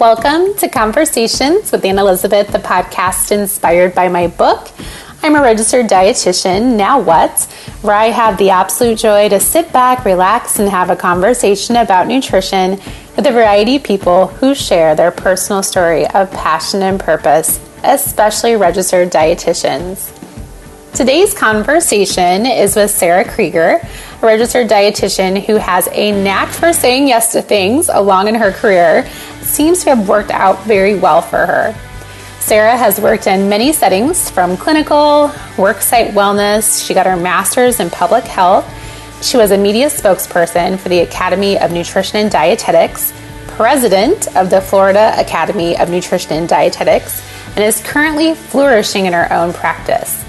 [0.00, 4.70] Welcome to Conversations with Anne Elizabeth, the podcast inspired by my book.
[5.22, 7.42] I'm a registered dietitian, now what?
[7.82, 12.06] Where I have the absolute joy to sit back, relax, and have a conversation about
[12.06, 12.80] nutrition
[13.14, 18.56] with a variety of people who share their personal story of passion and purpose, especially
[18.56, 20.16] registered dietitians.
[20.94, 23.80] Today's conversation is with Sarah Krieger,
[24.20, 28.50] a registered dietitian who has a knack for saying yes to things along in her
[28.50, 29.08] career.
[29.40, 31.74] seems to have worked out very well for her.
[32.40, 36.84] Sarah has worked in many settings from clinical, worksite wellness.
[36.84, 38.66] She got her master's in public health.
[39.22, 43.12] She was a media spokesperson for the Academy of Nutrition and Dietetics,
[43.46, 47.22] president of the Florida Academy of Nutrition and Dietetics,
[47.54, 50.24] and is currently flourishing in her own practice.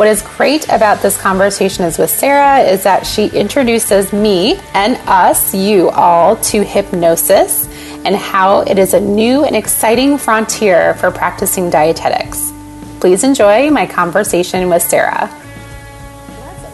[0.00, 4.96] What is great about this conversation is with Sarah is that she introduces me and
[5.06, 7.66] us, you all, to hypnosis
[8.06, 12.50] and how it is a new and exciting frontier for practicing dietetics.
[12.98, 15.26] Please enjoy my conversation with Sarah.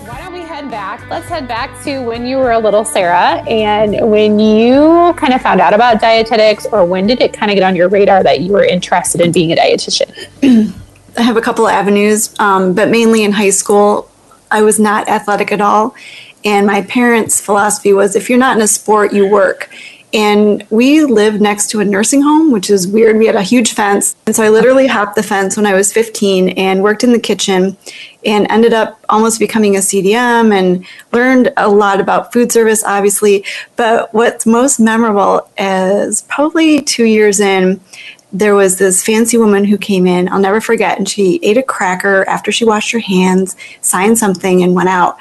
[0.07, 1.11] Why don't we head back?
[1.11, 5.43] Let's head back to when you were a little Sarah and when you kind of
[5.43, 8.43] found out about dietetics, or when did it kind of get on your radar that
[8.43, 10.73] you were interested in being a dietitian?
[11.17, 14.11] I have a couple of avenues, um, but mainly in high school,
[14.51, 15.95] I was not athletic at all.
[16.45, 19.71] And my parents' philosophy was if you're not in a sport, you work.
[20.15, 23.19] And we lived next to a nursing home, which is weird.
[23.19, 24.15] We had a huge fence.
[24.27, 27.19] And so I literally hopped the fence when I was 15 and worked in the
[27.19, 27.77] kitchen
[28.25, 33.45] and ended up almost becoming a CDM and learned a lot about food service, obviously.
[33.75, 37.81] But what's most memorable is probably two years in,
[38.39, 41.63] there was this fancy woman who came in, I'll never forget, and she ate a
[41.63, 45.17] cracker after she washed her hands, signed something, and went out.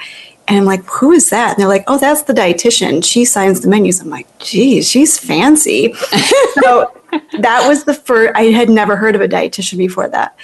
[0.48, 1.50] And I'm like, who is that?
[1.50, 3.04] And they're like, oh, that's the dietitian.
[3.04, 4.00] She signs the menus.
[4.00, 5.92] I'm like, geez, she's fancy.
[6.62, 6.92] so
[7.40, 10.36] that was the first, I had never heard of a dietitian before that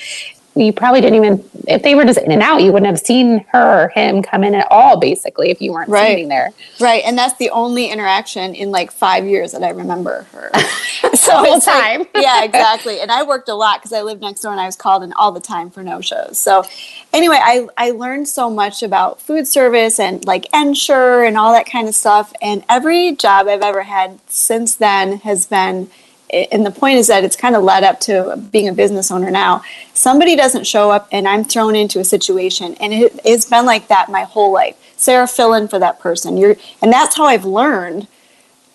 [0.55, 3.45] you probably didn't even if they were just in and out you wouldn't have seen
[3.53, 6.05] her or him come in at all basically if you weren't right.
[6.05, 6.51] standing there.
[6.81, 10.51] Right and that's the only interaction in like five years that i remember her.
[11.15, 14.21] So the whole time like, yeah exactly and i worked a lot because i lived
[14.21, 16.39] next door and i was called in all the time for no shows.
[16.39, 16.65] So
[17.13, 21.67] anyway i i learned so much about food service and like ensure and all that
[21.67, 25.91] kind of stuff and every job i've ever had since then has been
[26.33, 29.31] and the point is that it's kind of led up to being a business owner
[29.31, 29.63] now.
[29.93, 33.89] Somebody doesn't show up, and I'm thrown into a situation, and it, has been like
[33.89, 34.77] that my whole life.
[34.97, 36.37] Sarah, fill in for that person.
[36.37, 38.07] You're, and that's how I've learned,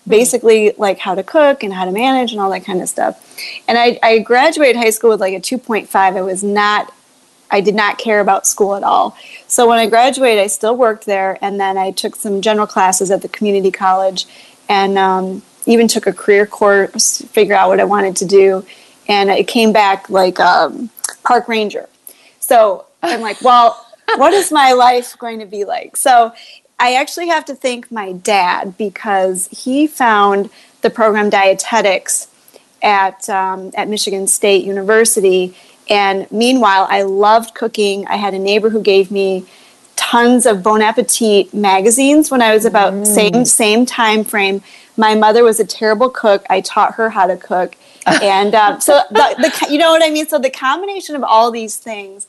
[0.06, 3.36] basically, like how to cook and how to manage and all that kind of stuff.
[3.66, 5.88] And I, I graduated high school with like a 2.5.
[5.94, 6.92] I was not
[7.50, 9.16] I did not care about school at all.
[9.46, 13.10] So when I graduated, I still worked there, and then I took some general classes
[13.10, 14.26] at the community college,
[14.68, 18.66] and um, even took a career course, figure out what I wanted to do,
[19.06, 20.90] and it came back like um,
[21.22, 21.88] park ranger.
[22.40, 23.86] So I'm like, well,
[24.16, 25.96] what is my life going to be like?
[25.96, 26.32] So
[26.78, 30.48] I actually have to thank my dad because he found
[30.80, 32.28] the program dietetics
[32.82, 35.54] at um, at Michigan State University.
[35.90, 38.06] And meanwhile, I loved cooking.
[38.06, 39.46] I had a neighbor who gave me
[39.96, 43.06] tons of Bon Appetit magazines when I was about mm.
[43.06, 44.62] same same time frame
[44.98, 46.44] my mother was a terrible cook.
[46.50, 47.76] I taught her how to cook.
[48.06, 50.26] and um, so the, the, you know what I mean.
[50.26, 52.26] So the combination of all these things,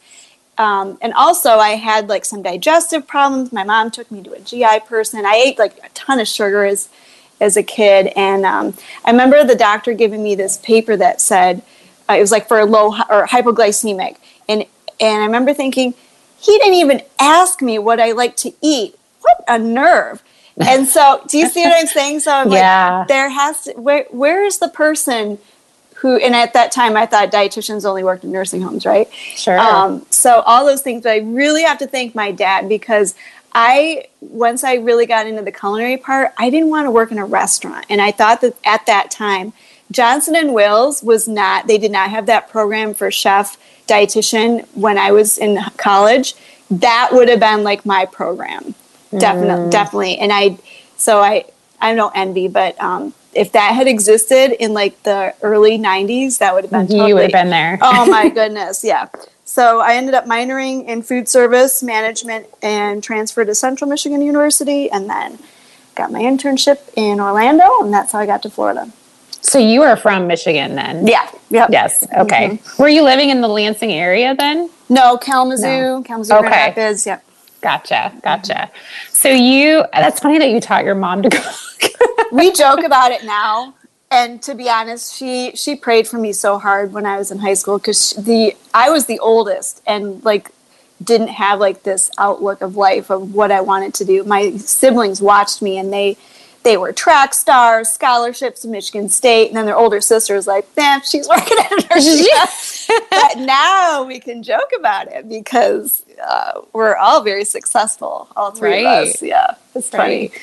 [0.58, 3.52] um, and also I had like some digestive problems.
[3.52, 5.26] My mom took me to a GI person.
[5.26, 6.90] I ate like a ton of sugar as
[7.42, 8.74] as a kid, and um,
[9.06, 11.62] I remember the doctor giving me this paper that said
[12.10, 14.66] uh, it was like for a low or hypoglycemic, and
[15.00, 15.96] and I remember thinking
[16.40, 18.98] he didn't even ask me what I like to eat.
[19.22, 20.22] What a nerve!
[20.60, 22.20] And so do you see what i'm saying?
[22.20, 23.00] So I'm yeah.
[23.00, 25.40] like there has to where where is the person
[25.96, 29.12] who and at that time i thought dietitians only worked in nursing homes right?
[29.14, 29.58] Sure.
[29.58, 33.16] Um, so all those things but i really have to thank my dad because
[33.54, 37.18] i once i really got into the culinary part i didn't want to work in
[37.18, 37.86] a restaurant.
[37.90, 39.54] And i thought that at that time
[39.92, 43.58] johnson and wales was not they did not have that program for chef
[43.88, 46.36] dietitian when i was in college.
[46.72, 48.76] That would have been like my program
[49.18, 49.72] definitely mm.
[49.72, 50.58] definitely and i
[50.98, 51.44] so i
[51.82, 56.54] i don't envy but um if that had existed in like the early 90s that
[56.54, 59.08] would have been totally, you would have been there oh my goodness yeah
[59.46, 64.90] so i ended up minoring in food service management and transferred to central michigan university
[64.92, 65.40] and then
[65.96, 68.92] got my internship in orlando and that's how i got to florida
[69.42, 71.70] so you are from michigan then yeah yep.
[71.72, 72.82] yes okay mm-hmm.
[72.82, 76.04] were you living in the lansing area then no kalamazoo no.
[76.04, 76.50] kalamazoo okay.
[76.50, 77.24] rapids yep
[77.62, 77.94] Gotcha.
[77.94, 78.20] Mm-hmm.
[78.20, 78.72] Gotcha.
[79.10, 81.30] So you, that's funny that you taught your mom to
[81.82, 81.92] cook.
[82.32, 83.74] we joke about it now.
[84.12, 87.40] and to be honest, she she prayed for me so hard when I was in
[87.40, 90.52] high school because the I was the oldest and like
[91.04, 94.24] didn't have like this outlook of life of what I wanted to do.
[94.24, 96.18] My siblings watched me and they
[96.64, 100.66] they were track stars, scholarships to Michigan State, and then their older sister was like,
[100.76, 102.28] "Damn, she's working at a nursery."
[103.12, 108.86] but now we can joke about it because uh, we're all very successful, all three
[108.86, 108.86] Right.
[108.86, 109.24] of us.
[109.24, 110.32] Yeah, it's Right.
[110.32, 110.42] funny.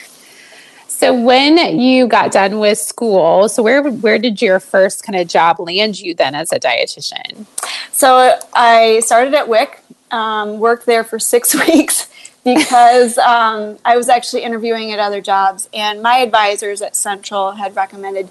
[0.88, 5.28] So when you got done with school, so where where did your first kind of
[5.28, 7.46] job land you then as a dietitian?
[7.93, 12.08] So I started at WIC, um, worked there for six weeks
[12.44, 17.76] because um, I was actually interviewing at other jobs, and my advisors at Central had
[17.76, 18.28] recommended.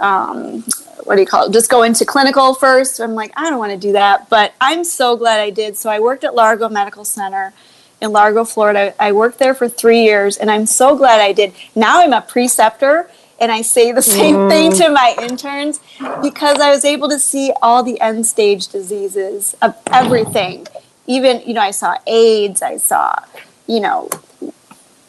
[0.00, 0.64] Um,
[1.04, 1.52] what do you call it?
[1.52, 3.00] Just go into clinical first.
[3.00, 5.76] I'm like, I don't want to do that, but I'm so glad I did.
[5.76, 7.54] So I worked at Largo Medical Center
[8.00, 8.94] in Largo, Florida.
[9.00, 11.54] I worked there for three years, and I'm so glad I did.
[11.74, 13.10] Now I'm a preceptor,
[13.40, 15.80] and I say the same thing to my interns
[16.22, 20.66] because I was able to see all the end stage diseases of everything.
[21.06, 23.14] Even, you know, I saw AIDS, I saw,
[23.66, 24.10] you know,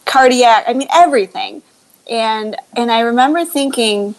[0.06, 1.62] cardiac, I mean, everything.
[2.10, 4.16] And and I remember thinking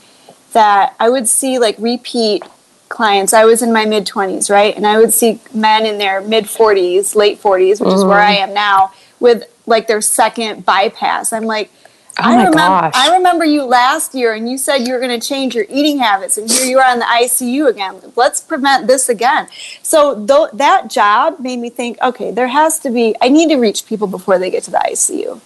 [0.52, 2.42] that I would see like repeat
[2.88, 3.32] clients.
[3.32, 4.76] I was in my mid 20s, right?
[4.76, 8.36] And I would see men in their mid 40s, late 40s, which is where I
[8.36, 8.50] mm-hmm.
[8.50, 11.32] am now, with like their second bypass.
[11.32, 11.70] I'm like,
[12.18, 12.92] Oh I remember gosh.
[12.94, 15.98] I remember you last year and you said you were going to change your eating
[15.98, 18.12] habits and here you are in the ICU again.
[18.14, 19.48] Let's prevent this again.
[19.82, 23.56] So th- that job made me think, okay, there has to be I need to
[23.56, 25.40] reach people before they get to the ICU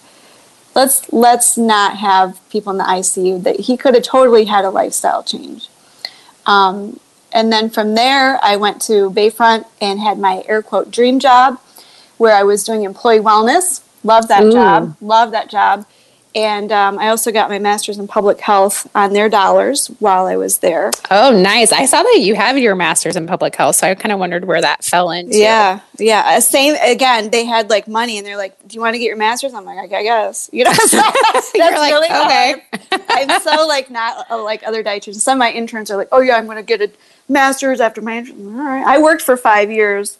[0.75, 4.69] let's let's not have people in the ICU that he could have totally had a
[4.69, 5.69] lifestyle change.
[6.45, 6.99] Um,
[7.31, 11.59] and then from there, I went to Bayfront and had my air quote dream job,
[12.17, 13.81] where I was doing employee wellness.
[14.03, 14.51] Love that Ooh.
[14.51, 14.95] job.
[15.01, 15.85] Love that job.
[16.35, 20.35] And um, I also got my master's in public health on their dollars while I
[20.35, 20.91] was there.
[21.09, 21.71] Oh, nice.
[21.71, 24.43] I saw that you have your master's in public health, so I kind of wondered
[24.43, 25.37] where that fell into.
[25.37, 26.23] Yeah, yeah.
[26.25, 27.29] Uh, Same again.
[27.29, 29.63] They had like money, and they're like, "Do you want to get your master's?" I'm
[29.63, 30.97] like, "I guess." You know, so
[31.33, 32.63] that's You're like, really okay.
[32.91, 33.03] hard.
[33.09, 35.21] I'm so like not uh, like other dietitians.
[35.21, 36.91] Some of my interns are like, "Oh yeah, I'm going to get a
[37.29, 38.85] master's after my." intern." All right.
[38.85, 40.17] I worked for five years,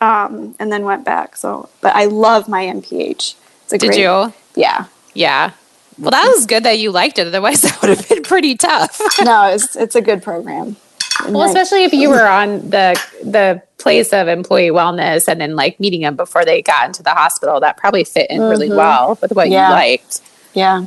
[0.00, 1.36] um, and then went back.
[1.36, 3.34] So, but I love my MPH.
[3.64, 4.32] It's a Did great, you?
[4.56, 4.86] Yeah.
[5.18, 5.50] Yeah.
[5.98, 7.26] Well, that was good that you liked it.
[7.26, 9.00] Otherwise, that would have been pretty tough.
[9.24, 10.76] No, it's it's a good program.
[11.24, 15.40] And Well, I- especially if you were on the the place of employee wellness and
[15.40, 18.68] then like meeting them before they got into the hospital, that probably fit in really
[18.70, 19.68] well with what Yeah.
[19.68, 20.20] you liked.
[20.54, 20.86] Yeah.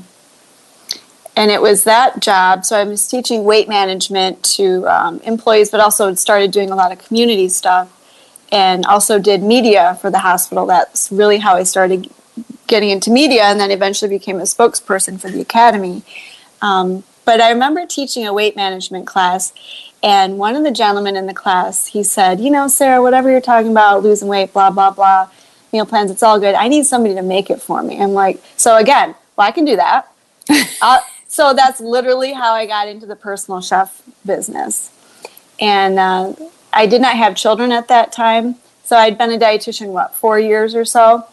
[1.35, 2.65] And it was that job.
[2.65, 6.91] So I was teaching weight management to um, employees, but also started doing a lot
[6.91, 7.87] of community stuff
[8.51, 10.65] and also did media for the hospital.
[10.65, 12.09] That's really how I started
[12.67, 16.03] getting into media and then eventually became a spokesperson for the academy.
[16.61, 19.53] Um, but I remember teaching a weight management class,
[20.03, 23.41] and one of the gentlemen in the class, he said, You know, Sarah, whatever you're
[23.41, 25.29] talking about, losing weight, blah, blah, blah,
[25.71, 26.55] meal plans, it's all good.
[26.55, 28.01] I need somebody to make it for me.
[28.01, 30.11] I'm like, So again, well, I can do that.
[30.81, 34.91] uh, so that's literally how I got into the personal chef business.
[35.59, 36.33] And uh,
[36.73, 38.55] I did not have children at that time.
[38.83, 41.25] So I'd been a dietitian, what, four years or so?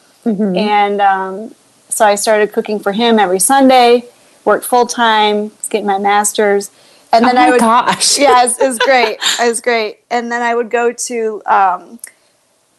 [0.56, 1.54] And um,
[1.88, 4.04] so I started cooking for him every Sunday,
[4.44, 6.70] worked full time, was getting my master's.
[7.12, 8.18] And then oh I would, gosh.
[8.18, 9.18] yeah, it was, it was great.
[9.40, 10.00] It was great.
[10.10, 11.98] And then I would go to um,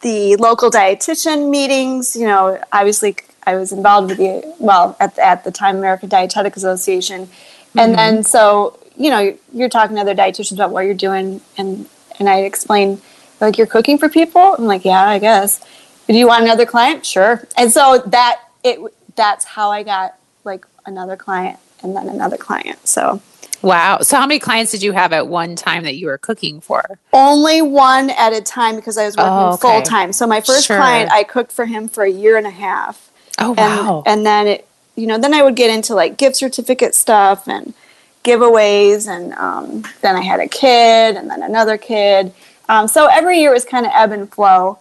[0.00, 2.16] the local dietitian meetings.
[2.16, 6.08] You know, obviously I was involved with the well at the, at the time American
[6.08, 7.28] Dietetic Association,
[7.76, 11.88] and then so you know you're talking to other dietitians about what you're doing, and
[12.18, 13.00] and I explain
[13.40, 14.54] like you're cooking for people.
[14.58, 15.60] I'm like, yeah, I guess.
[16.10, 17.06] Do you want another client?
[17.06, 17.46] Sure.
[17.56, 18.80] And so that it
[19.16, 22.86] that's how I got like another client and then another client.
[22.88, 23.22] So
[23.62, 23.98] Wow.
[24.00, 26.98] So, how many clients did you have at one time that you were cooking for?
[27.12, 29.60] only one at a time because I was working Oh, okay.
[29.60, 30.12] full time.
[30.12, 30.76] So my first Sure.
[30.76, 34.02] client, I cooked for him for a year and a half, Oh, and wow.
[34.06, 37.74] and then it, you know, then I would get into like gift certificate stuff and
[38.24, 42.32] giveaways, and um, then I had a kid, and then another kid.
[42.68, 44.78] Um, so every year was kind of ebb and flow,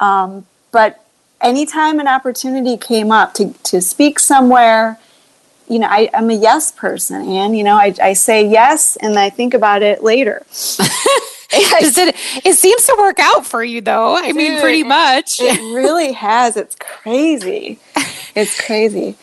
[0.00, 1.00] um, but
[1.40, 4.98] anytime an opportunity came up to to speak somewhere.
[5.66, 9.18] You know, I, I'm a yes person, and you know, I, I say yes, and
[9.18, 10.44] I think about it later.
[10.50, 12.14] Does it,
[12.44, 14.14] it seems to work out for you, though.
[14.16, 15.40] I mean, pretty much.
[15.40, 16.58] It really has.
[16.58, 17.78] It's crazy.
[18.34, 19.16] It's crazy.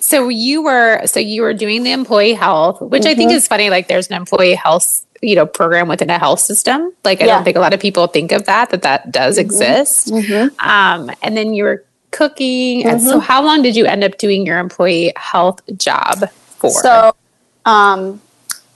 [0.00, 3.18] So you were so you were doing the employee health, which I Mm-hmm.
[3.18, 3.70] think is funny.
[3.70, 6.92] Like there's an employee health, you know, program within a health system.
[7.04, 7.30] Like I Yeah.
[7.32, 7.36] Mm-hmm.
[7.38, 10.10] don't think a lot of people think of that that that does exist.
[10.58, 12.84] Um, and then you were cooking.
[12.86, 13.08] And Mm-hmm.
[13.08, 16.70] so, how long did you end up doing your employee health job for?
[16.70, 17.14] So,
[17.64, 18.20] um,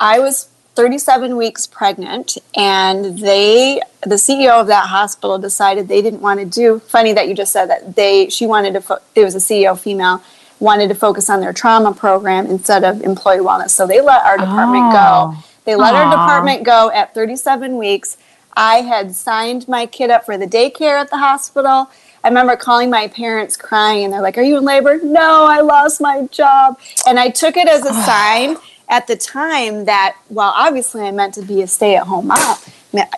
[0.00, 6.20] I was 37 weeks pregnant, and they, the CEO of that hospital, decided they didn't
[6.20, 6.80] want to do.
[6.80, 8.28] Funny that you just said that they.
[8.28, 8.80] She wanted to.
[8.80, 10.22] Fo- it was a CEO female
[10.60, 13.70] wanted to focus on their trauma program instead of employee wellness.
[13.70, 15.32] So they let our department Oh.
[15.32, 15.44] go.
[15.64, 18.16] They let our department go at 37 weeks.
[18.56, 21.90] I had signed my kid up for the daycare at the hospital.
[22.22, 24.98] I remember calling my parents crying, and they're like, Are you in labor?
[25.02, 26.78] No, I lost my job.
[27.06, 28.56] And I took it as a sign
[28.88, 32.58] at the time that, well, obviously I meant to be a stay at home mom.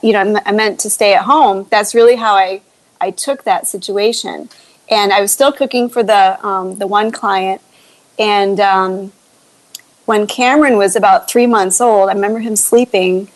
[0.02, 1.66] You know, I meant to stay at home.
[1.70, 2.62] That's really how I,
[3.00, 4.48] I took that situation.
[4.88, 7.60] And I was still cooking for the, um, the one client.
[8.18, 9.12] And um,
[10.06, 13.28] when Cameron was about three months old, I remember him sleeping,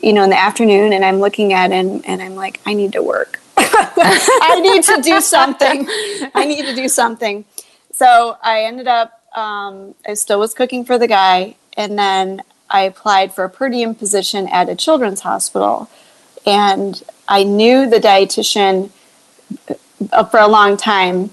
[0.00, 2.92] you know, in the afternoon, and I'm looking at him and I'm like, I need
[2.92, 3.40] to work.
[3.56, 5.86] I need to do something.
[6.34, 7.44] I need to do something.
[7.92, 12.82] So I ended up, um, I still was cooking for the guy, and then I
[12.82, 15.88] applied for a per diem position at a children's hospital.
[16.44, 18.90] And I knew the dietitian
[20.12, 21.30] uh, for a long time.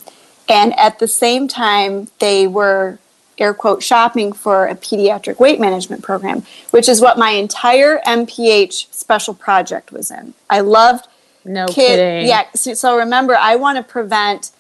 [0.48, 3.00] And at the same time, they were
[3.42, 8.94] air quote shopping for a pediatric weight management program, which is what my entire MPH
[8.94, 10.34] special project was in.
[10.50, 11.08] I loved
[11.44, 11.76] No kid.
[11.98, 12.28] kidding.
[12.28, 12.46] Yeah.
[12.56, 14.52] So, so remember, I want to prevent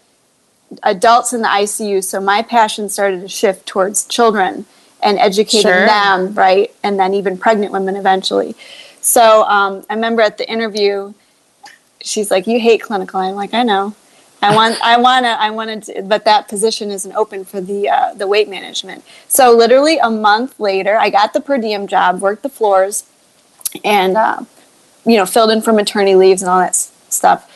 [0.83, 2.03] adults in the ICU.
[2.03, 4.65] So my passion started to shift towards children
[5.03, 5.85] and educating Sure.
[5.85, 6.73] them, right?
[6.83, 8.55] And then even pregnant women eventually.
[9.01, 11.13] So um, I remember at the interview,
[12.01, 13.95] she's like, "You hate clinical." I'm like, "I know."
[14.43, 17.89] I want, I want to, I wanted to, but that position isn't open for the
[17.89, 19.03] uh, the weight management.
[19.27, 23.03] So literally a month later, I got the per diem job, worked the floors,
[23.83, 24.39] and uh,
[25.05, 27.47] you know, filled in for maternity leaves and all that s- stuff.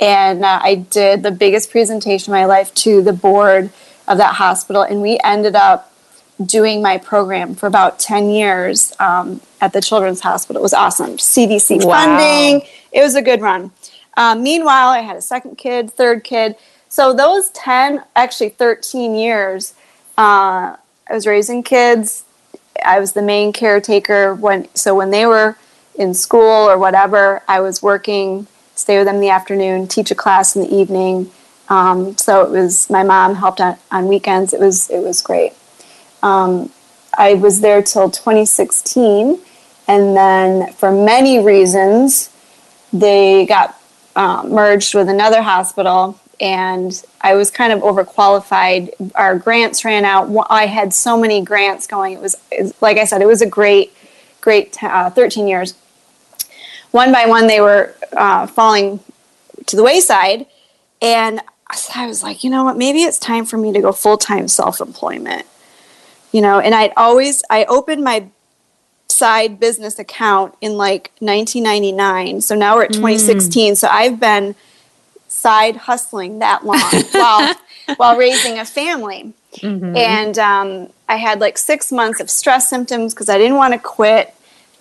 [0.00, 3.70] And uh, I did the biggest presentation of my life to the board
[4.06, 5.90] of that hospital, and we ended up
[6.44, 10.60] doing my program for about 10 years um, at the children's hospital.
[10.60, 11.16] It was awesome.
[11.16, 11.92] CDC Wow.
[11.92, 12.68] funding.
[12.92, 13.70] It was a good run.
[14.16, 16.56] Um, meanwhile, I had a second kid, third kid.
[16.88, 19.74] So those 10, actually 13 years,
[20.16, 20.76] uh,
[21.08, 22.24] I was raising kids.
[22.84, 25.56] I was the main caretaker when so when they were
[25.96, 26.40] in school
[26.70, 30.62] or whatever, I was working, stay with them in the afternoon, teach a class in
[30.62, 31.30] the evening.
[31.68, 34.52] Um, so it was my mom helped on, on weekends.
[34.52, 35.52] It was it was great.
[36.22, 36.70] Um,
[37.16, 39.40] I was there till 2016,
[39.86, 42.30] and then for many reasons,
[42.92, 43.80] they got
[44.16, 49.12] um, merged with another hospital, and I was kind of overqualified.
[49.14, 50.30] Our grants ran out.
[50.50, 52.14] I had so many grants going.
[52.14, 52.36] It was,
[52.80, 53.92] like I said, it was a great,
[54.40, 55.74] great uh, 13 years.
[56.90, 59.00] One by one, they were uh, falling
[59.66, 60.46] to the wayside,
[61.02, 61.40] and
[61.94, 62.76] I was like, you know what?
[62.76, 65.46] Maybe it's time for me to go full time self employment.
[66.32, 68.26] You know, and I'd always I opened my
[69.14, 72.40] side business account in like 1999.
[72.40, 73.76] So now we're at 2016.
[73.76, 74.54] So I've been
[75.28, 76.80] side hustling that long
[77.12, 77.54] while
[77.96, 79.32] while raising a family.
[79.62, 83.78] And um, I had like six months of stress symptoms because I didn't want to
[83.78, 84.34] quit.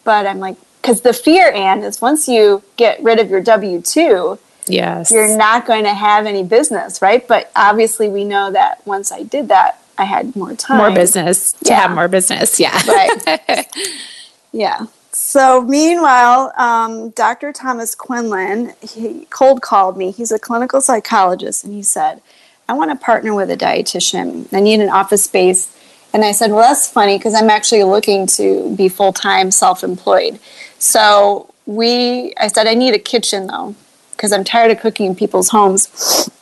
[0.04, 3.82] But I'm like, because the fear, Anne, is once you get rid of your W
[3.82, 5.12] 2, Yes.
[5.12, 7.25] you're not going to have any business, right?
[7.28, 10.78] But obviously, we know that once I did that, I had more time.
[10.78, 11.82] more business to Yeah.
[11.82, 12.60] have more business.
[12.60, 12.82] Yeah.
[12.88, 13.68] Right.
[14.53, 14.86] Yeah.
[15.12, 17.51] So meanwhile, um, Dr.
[17.51, 20.12] Thomas Quinlan, he cold called me.
[20.12, 22.22] He's a clinical psychologist, and he said,
[22.69, 24.48] "I want to partner with a dietitian.
[24.53, 25.75] I need an office space."
[26.13, 29.83] And I said, "Well, that's funny because I'm actually looking to be full time, self
[29.83, 30.39] employed."
[30.79, 33.75] So we, I said, "I need a kitchen though,
[34.12, 36.29] because I'm tired of cooking in people's homes."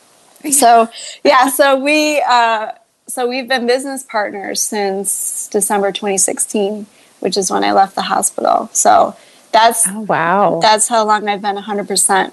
[0.50, 0.88] So
[1.22, 2.72] yeah, so we, uh,
[3.06, 6.84] so we've been business partners since December 2016
[7.22, 8.68] which is when I left the hospital.
[8.72, 9.16] So
[9.52, 10.58] that's oh, wow.
[10.60, 12.32] that's how long I've been 100%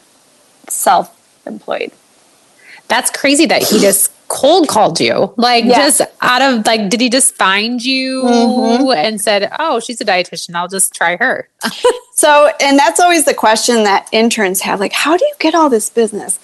[0.68, 1.92] self-employed.
[2.88, 5.34] That's crazy that he just cold called you.
[5.38, 5.78] Like Yeah.
[5.78, 8.96] just out of like did he just find you Mhm.
[8.96, 10.56] and said, "Oh, she's a dietitian.
[10.56, 11.48] I'll just try her."
[12.20, 15.70] So, and that's always the question that interns have like how do you get all
[15.70, 16.38] this business?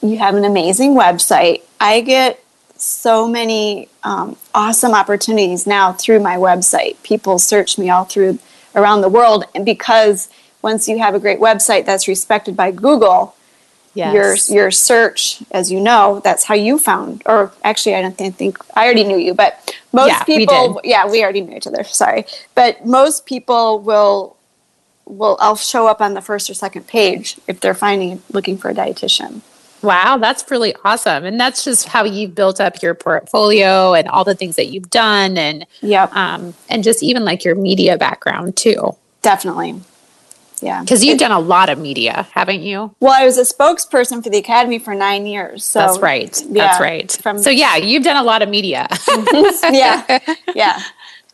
[0.00, 1.62] You have an amazing website.
[1.80, 2.38] I get
[2.78, 7.00] so many um, awesome opportunities now through my website.
[7.02, 8.38] People search me all through
[8.74, 10.28] around the world and because
[10.62, 13.34] once you have a great website that's respected by Google,
[14.12, 17.22] your your search, as you know, that's how you found.
[17.26, 20.74] Or actually, I don't think, think I already knew you, but most Yeah, we people,
[20.74, 20.90] did.
[20.90, 21.82] yeah, we already knew each other.
[21.84, 24.36] Sorry, but most people will
[25.04, 28.68] will I'll show up on the first or second page if they're finding looking for
[28.70, 29.40] a dietitian.
[29.82, 31.24] Wow, that's really awesome.
[31.24, 34.90] And that's just how you've built up your portfolio and all the things that you've
[34.90, 36.14] done and Yep.
[36.16, 38.96] um and just even like your media background too.
[39.22, 39.80] Definitely.
[40.60, 40.84] Yeah.
[40.84, 42.92] Cuz you've done a lot of media, haven't you?
[42.98, 45.64] Well, I was a spokesperson for the academy for nine years.
[45.64, 46.42] So That's right.
[46.50, 47.12] That's right.
[47.22, 48.88] from- so yeah, you've done a lot of media.
[49.70, 50.18] yeah,
[50.56, 50.80] yeah,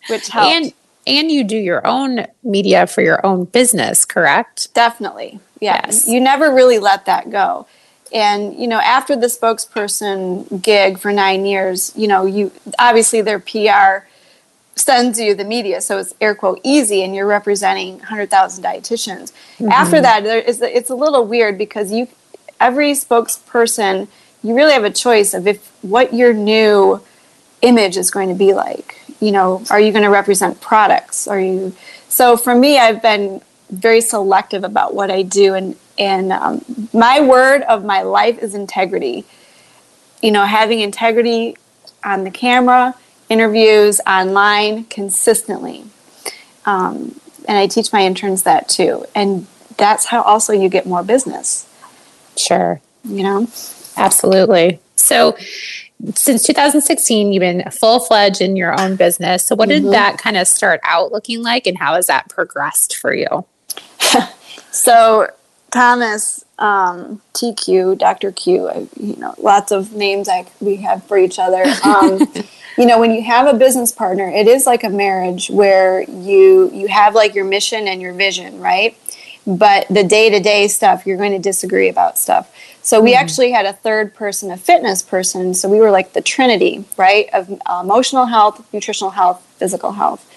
[0.08, 0.72] which helped and
[1.06, 4.72] and you do your own media for your own business, correct?
[4.74, 5.38] definitely.
[5.60, 6.06] Yeah, Yes.
[6.08, 7.66] you never really let that go.
[8.14, 13.40] And you know, after the spokesperson gig for nine years, you know, you obviously their
[13.40, 14.06] PR
[14.76, 19.32] sends you the media, so it's air quote easy, and you're representing hundred thousand dietitians.
[19.58, 19.70] Mm-hmm.
[19.70, 22.08] After that, there is it's a little weird because you
[22.60, 24.06] every spokesperson
[24.44, 27.00] you really have a choice of if what your new
[27.62, 29.00] image is going to be like.
[29.20, 31.26] You know, are you going to represent products?
[31.26, 31.74] Are you?
[32.08, 33.40] So for me, I've been
[33.70, 38.54] very selective about what I do, and and um, my word of my life is
[38.54, 39.24] integrity.
[40.22, 41.56] You know, having integrity
[42.04, 42.94] on the camera,
[43.28, 45.84] interviews, online, consistently.
[46.66, 49.46] Um, and I teach my interns that too, and
[49.76, 51.68] that's how also you get more business.
[52.36, 52.80] Sure.
[53.04, 53.48] You know.
[53.96, 54.80] Absolutely.
[54.96, 55.36] So,
[56.14, 59.44] since 2016, you've been full fledged in your own business.
[59.44, 62.96] So, what did that kind of start out looking like, and how has that progressed
[62.96, 63.44] for you?
[64.74, 65.28] So
[65.74, 68.30] Thomas um, TQ, Dr.
[68.30, 71.64] Q, I, you know, lots of names I, we have for each other.
[71.84, 72.20] Um,
[72.78, 76.70] you know, when you have a business partner, it is like a marriage where you
[76.72, 78.96] you have like your mission and your vision, right?
[79.46, 82.52] But the day to day stuff, you're going to disagree about stuff.
[82.82, 85.54] So we actually had a third person, a fitness person.
[85.54, 90.28] So we were like the trinity, right, of uh, emotional health, nutritional health, physical health.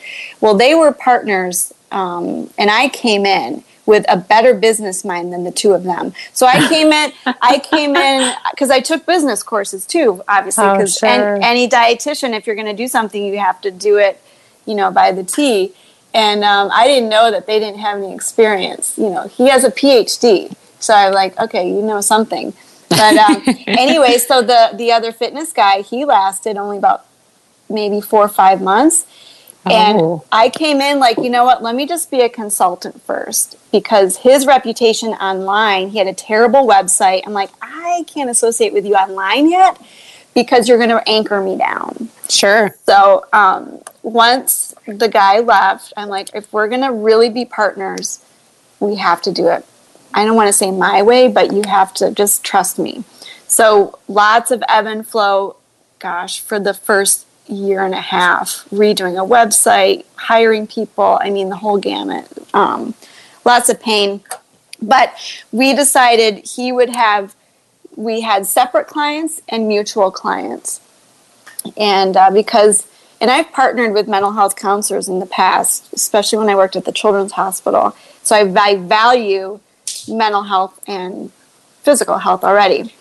[0.41, 5.43] Well, they were partners, um, and I came in with a better business mind than
[5.45, 6.13] the two of them.
[6.33, 10.73] So I came in, I came in because I took business courses too, obviously, Oh,
[10.73, 11.39] because sure.
[11.41, 14.21] any dietitian, if you're going to do something, you have to do it,
[14.65, 15.73] you know, by the T.
[16.13, 18.97] And um, I didn't know that they didn't have any experience.
[18.97, 22.53] You know, he has a PhD, so I'm like, okay, you know something.
[22.89, 27.05] But um, anyway, so the the other fitness guy, he lasted only about
[27.69, 29.05] maybe four or five months.
[29.71, 30.23] And Oh.
[30.31, 34.17] I came in like, you know what, let me just be a consultant first because
[34.17, 37.23] his reputation online, he had a terrible website.
[37.25, 39.79] I'm like, I can't associate with you online yet
[40.33, 42.09] because you're going to anchor me down.
[42.29, 42.75] Sure.
[42.85, 48.23] So um, once the guy left, I'm like, if we're going to really be partners,
[48.79, 49.65] we have to do it.
[50.13, 53.03] I don't want to say my way, but you have to just trust me.
[53.47, 55.57] So lots of ebb and flow,
[55.99, 61.17] gosh, for the first year and a half, redoing a website, hiring people.
[61.21, 62.27] I mean, the whole gamut.
[62.53, 62.93] Um,
[63.45, 64.21] lots of pain.
[64.81, 65.13] But
[65.51, 67.35] we decided he would have,
[67.95, 70.81] we had separate clients and mutual clients
[71.75, 72.87] and uh, because
[73.19, 76.85] and i've partnered with mental health counselors in the past especially when i worked at
[76.85, 79.59] the children's hospital so i, I value
[80.07, 81.31] mental health and
[81.81, 82.93] physical health already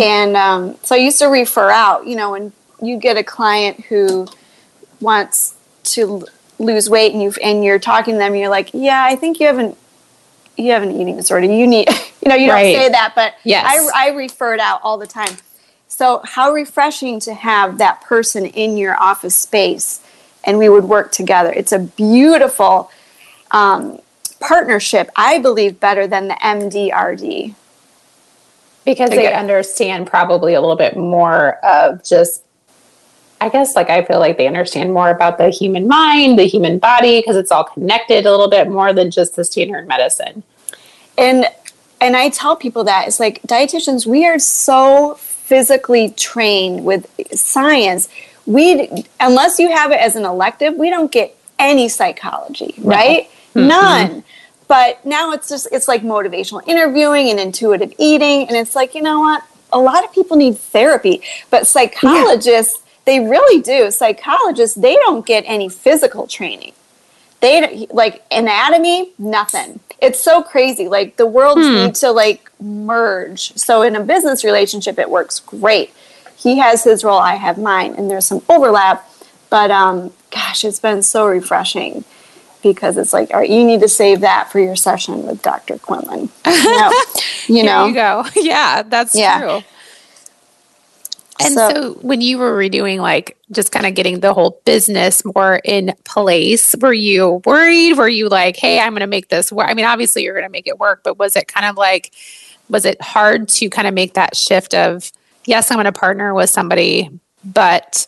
[0.00, 3.84] and um, so i used to refer out you know when you get a client
[3.86, 4.26] who
[5.00, 6.26] wants to
[6.58, 9.38] lose weight and you and you're talking to them and you're like yeah i think
[9.40, 9.76] you haven't
[10.56, 11.88] you have an eating disorder you need
[12.22, 12.72] you know you Right.
[12.72, 13.90] don't say that but Yes.
[13.94, 15.36] I, I refer it out all the time
[15.88, 20.00] so, how refreshing to have that person in your office space
[20.44, 21.50] and we would work together.
[21.50, 22.90] It's a beautiful
[23.50, 24.00] um,
[24.38, 27.54] partnership, I believe, better than the MDRD.
[28.84, 32.42] Because they understand probably a little bit more of just,
[33.40, 36.78] I guess, like I feel like they understand more about the human mind, the human
[36.78, 40.42] body, because it's all connected a little bit more than just the standard medicine.
[41.18, 41.46] And
[42.00, 48.08] and I tell people that it's like dietitians, we are so physically trained with science.
[48.46, 53.28] We unless you have it as an elective, we don't get any psychology, right?
[53.54, 53.68] Mm-hmm.
[53.68, 54.24] None.
[54.68, 59.02] But now it's just it's like motivational interviewing and intuitive eating and it's like, you
[59.02, 59.44] know what?
[59.72, 63.90] A lot of people need therapy, but psychologists they really do.
[63.90, 66.72] Psychologists, they don't get any physical training
[67.40, 73.82] they like anatomy nothing it's so crazy like the worlds need to like merge so
[73.82, 75.90] in a business relationship it works great
[76.36, 79.06] he has his role i have mine and there's some overlap
[79.50, 82.04] but um gosh it's been so refreshing
[82.62, 85.78] because it's like all right you need to save that for your session with dr
[85.80, 86.92] quinlan you know,
[87.48, 87.78] you know?
[87.82, 88.24] There you go.
[88.34, 89.40] Yeah, that's Yeah.
[89.40, 89.64] true.
[91.40, 95.24] And So- so, when you were redoing, like, just kind of getting the whole business
[95.24, 97.94] more in place, were you worried?
[97.94, 99.68] Were you like, hey, I'm going to make this work?
[99.68, 102.12] I mean, obviously, you're going to make it work, but was it kind of like,
[102.68, 105.10] was it hard to kind of make that shift of
[105.44, 107.10] yes i'm going to partner with somebody
[107.44, 108.06] but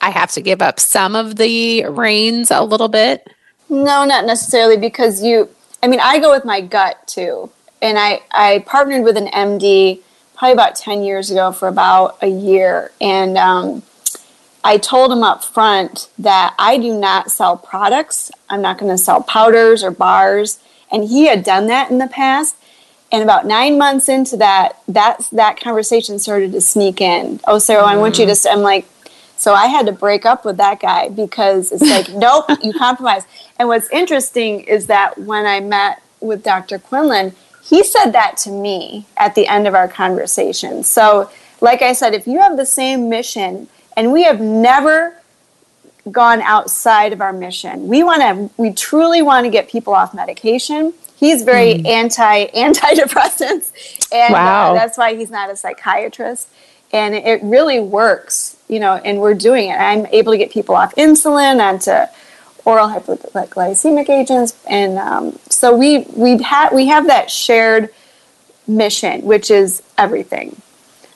[0.00, 3.28] i have to give up some of the reins a little bit
[3.68, 5.48] no not necessarily because you
[5.82, 7.50] i mean i go with my gut too
[7.82, 10.00] and i i partnered with an md
[10.36, 13.82] probably about 10 years ago for about a year and um,
[14.66, 18.32] I told him up front that I do not sell products.
[18.50, 20.58] I'm not going to sell powders or bars.
[20.90, 22.56] And he had done that in the past.
[23.12, 27.38] And about nine months into that, that that conversation started to sneak in.
[27.46, 27.90] Oh, Sarah, mm.
[27.90, 28.32] I want you to.
[28.32, 28.52] Mm.
[28.52, 28.86] I'm like,
[29.36, 33.22] so I had to break up with that guy because it's like, nope, you compromise.
[33.60, 36.80] And what's interesting is that when I met with Dr.
[36.80, 37.36] Quinlan,
[37.68, 40.84] he said that to me at the end of our conversation.
[40.84, 45.16] So, like I said, if you have the same mission and we have never
[46.10, 47.88] gone outside of our mission.
[47.88, 50.94] We want to we truly want to get people off medication.
[51.16, 51.86] He's very mm.
[51.86, 53.72] anti antidepressants
[54.12, 54.70] and uh, wow.
[54.70, 56.48] uh, that's why he's not a psychiatrist
[56.92, 59.74] and it really works, you know, and we're doing it.
[59.74, 62.10] I'm able to get people off insulin onto
[62.66, 67.88] oral hypoglycemic agents and um, so we we have we have that shared
[68.66, 70.60] mission which is everything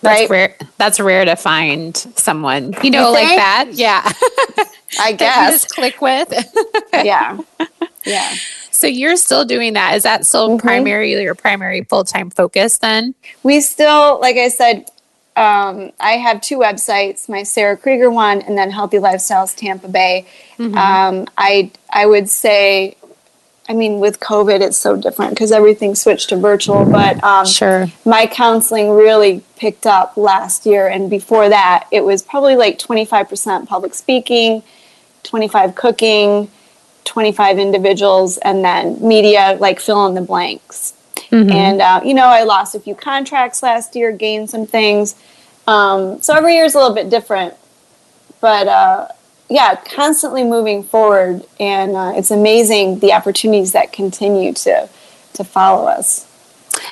[0.02, 0.30] that's right?
[0.30, 0.56] rare.
[0.78, 3.70] That's rare to find someone, you know, you like that.
[3.72, 4.10] Yeah.
[4.98, 5.66] I guess.
[5.66, 6.32] click with.
[6.94, 7.38] yeah.
[8.06, 8.34] Yeah.
[8.70, 9.94] So you're still doing that.
[9.96, 10.66] Is that still mm-hmm.
[10.66, 13.14] primary your primary full time focus then?
[13.42, 14.90] We still, like I said,
[15.40, 20.26] um, I have two websites, my Sarah Krieger one and then Healthy Lifestyles Tampa Bay.
[20.58, 20.76] Mm-hmm.
[20.76, 22.96] Um, I I would say
[23.70, 26.84] I mean, with COVID, it's so different because everything switched to virtual.
[26.84, 32.20] But um, sure, my counseling really picked up last year, and before that, it was
[32.20, 34.64] probably like twenty five percent public speaking,
[35.22, 36.50] twenty five cooking,
[37.04, 40.92] twenty five individuals, and then media, like fill in the blanks.
[41.30, 41.50] Mm-hmm.
[41.50, 45.14] And uh, you know, I lost a few contracts last year, gained some things.
[45.66, 47.54] Um, so every year is a little bit different,
[48.40, 48.68] but.
[48.68, 49.08] Uh,
[49.50, 54.88] yeah, constantly moving forward, and uh, it's amazing the opportunities that continue to
[55.34, 56.26] to follow us.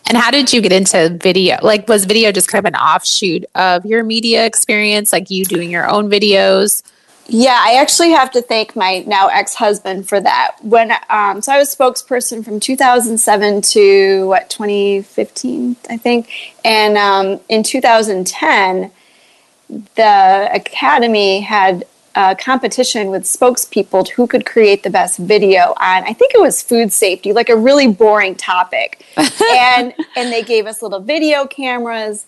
[0.07, 1.59] And how did you get into video?
[1.62, 5.70] Like, was video just kind of an offshoot of your media experience, like you doing
[5.70, 6.83] your own videos?
[7.31, 10.57] Yeah, I actually have to thank my now ex husband for that.
[10.62, 16.31] When um, so I was spokesperson from 2007 to what 2015, I think,
[16.64, 18.91] and um, in 2010,
[19.69, 26.14] the academy had a competition with spokespeople who could create the best video on I
[26.14, 29.05] think it was food safety, like a really boring topic.
[29.17, 32.25] and and they gave us little video cameras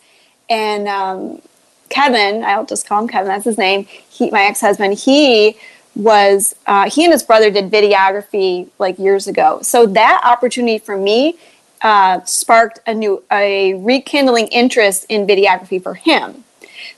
[0.51, 1.41] and um,
[1.91, 3.85] Kevin, I'll just call him Kevin, that's his name.
[3.85, 5.57] He my ex-husband, he
[5.95, 9.61] was uh, he and his brother did videography like years ago.
[9.63, 11.37] So that opportunity for me
[11.83, 16.45] uh, sparked a new a rekindling interest in videography for him.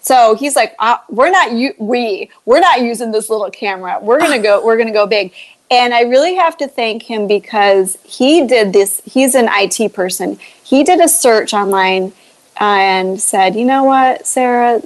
[0.00, 3.98] So he's like, uh, we're not you we we're not using this little camera.
[4.00, 5.32] We're gonna go we're gonna go big.
[5.70, 9.00] And I really have to thank him because he did this.
[9.06, 10.38] He's an IT person.
[10.62, 12.12] He did a search online
[12.58, 14.80] and said, you know what, Sarah,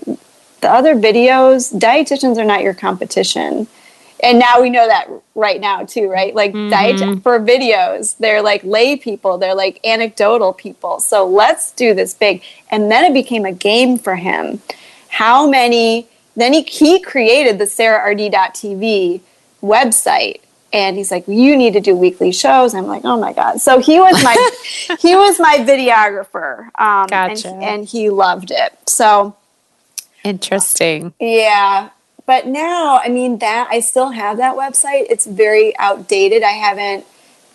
[0.60, 3.66] the other videos, dietitians are not your competition.
[4.22, 6.34] And now we know that right now too, right?
[6.34, 6.70] Like mm-hmm.
[6.70, 11.00] diet for videos, they're like lay people, they're like anecdotal people.
[11.00, 12.42] So let's do this big.
[12.70, 14.62] And then it became a game for him
[15.16, 19.22] how many then he, he created the sarahRD.tv
[19.62, 20.40] website
[20.76, 22.74] and he's like you need to do weekly shows.
[22.74, 23.60] I'm like oh my god.
[23.60, 24.50] So he was my
[25.00, 27.48] he was my videographer um, gotcha.
[27.48, 28.76] and, and he loved it.
[28.86, 29.34] So
[30.22, 31.14] interesting.
[31.18, 31.90] Yeah.
[32.26, 35.06] But now i mean that i still have that website.
[35.08, 36.42] It's very outdated.
[36.42, 37.06] I haven't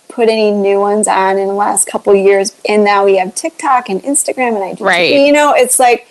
[0.09, 2.55] put any new ones on in the last couple years.
[2.67, 5.13] And now we have tiktok and instagram and i right.
[5.13, 6.07] You know it's like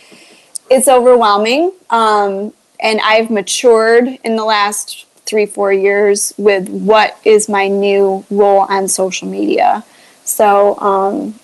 [0.70, 1.72] it's overwhelming.
[1.90, 8.24] Um, and I've matured in the last three, four years with what is my new
[8.30, 9.84] role on social media.
[10.24, 11.38] So, um,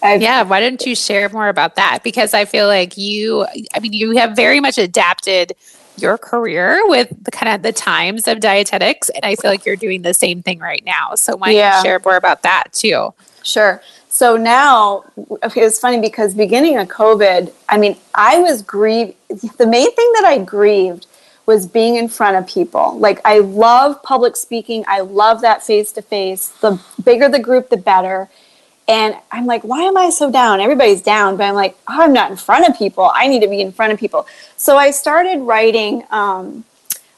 [0.00, 2.00] I've, yeah, why don't you share more about that?
[2.04, 5.54] Because I feel like you, I mean, you have very much adapted
[5.96, 9.74] your career with the kind of the times of dietetics, and I feel like you're
[9.74, 11.16] doing the same thing right now.
[11.16, 11.72] So why yeah.
[11.72, 13.12] don't you share more about that too?
[13.42, 13.82] Sure.
[14.08, 15.04] So now
[15.42, 19.14] it was funny because beginning of COVID, I mean, I was grieved.
[19.58, 21.06] The main thing that I grieved
[21.48, 22.98] was being in front of people.
[22.98, 24.84] Like I love public speaking.
[24.86, 26.48] I love that face to face.
[26.60, 28.28] The bigger the group, the better.
[28.86, 30.60] And I'm like, why am I so down?
[30.60, 33.10] Everybody's down, but I'm like, oh, I'm not in front of people.
[33.14, 34.26] I need to be in front of people.
[34.58, 36.64] So I started writing um,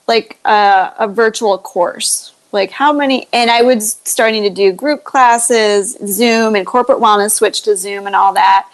[0.07, 5.05] like a, a virtual course like how many and i was starting to do group
[5.05, 8.69] classes zoom and corporate wellness switch to zoom and all that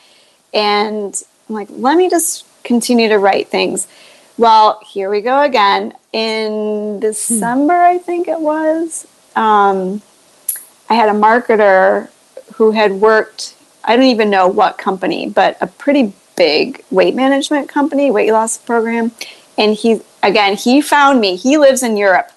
[0.54, 3.86] and i'm like let me just continue to write things
[4.38, 10.02] well here we go again in december i think it was um,
[10.88, 12.08] i had a marketer
[12.54, 17.68] who had worked i don't even know what company but a pretty big weight management
[17.68, 19.10] company weight loss program
[19.56, 22.30] and he again he found me he lives in europe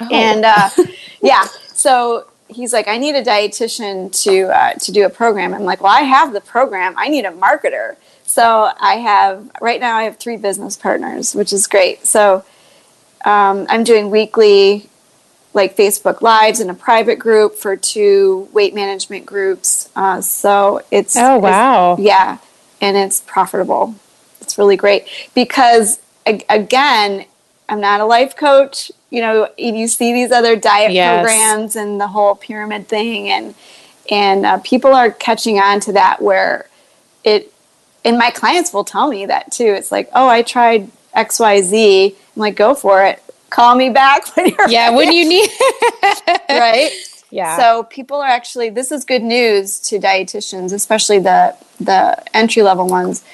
[0.00, 0.08] Oh.
[0.10, 0.70] And uh,
[1.22, 5.54] yeah, so he's like, I need a dietitian to uh, to do a program.
[5.54, 6.94] I'm like, well, I have the program.
[6.96, 7.96] I need a marketer.
[8.30, 12.06] So I have right now I have three business partners, which is great.
[12.06, 12.44] So
[13.24, 14.88] um, I'm doing weekly
[15.52, 19.88] like Facebook lives in a private group for two weight management groups.
[19.96, 22.38] Uh, so it's oh wow, it's, yeah,
[22.80, 23.96] and it's profitable.
[24.40, 27.26] It's really great because again,
[27.68, 31.20] I'm not a life coach you know you see these other diet yes.
[31.20, 33.56] programs and the whole pyramid thing and
[34.08, 36.68] and uh, people are catching on to that where
[37.24, 37.52] it
[38.04, 39.66] and my clients will tell me that too.
[39.66, 43.22] It's like oh i tried xyz i'm like go for it.
[43.50, 44.96] Call me back when you're yeah ready.
[44.96, 45.50] when you need
[46.48, 46.90] right?
[47.30, 47.56] Yeah.
[47.58, 52.86] So people are actually this is good news to dietitians especially the the entry level
[52.86, 53.24] ones.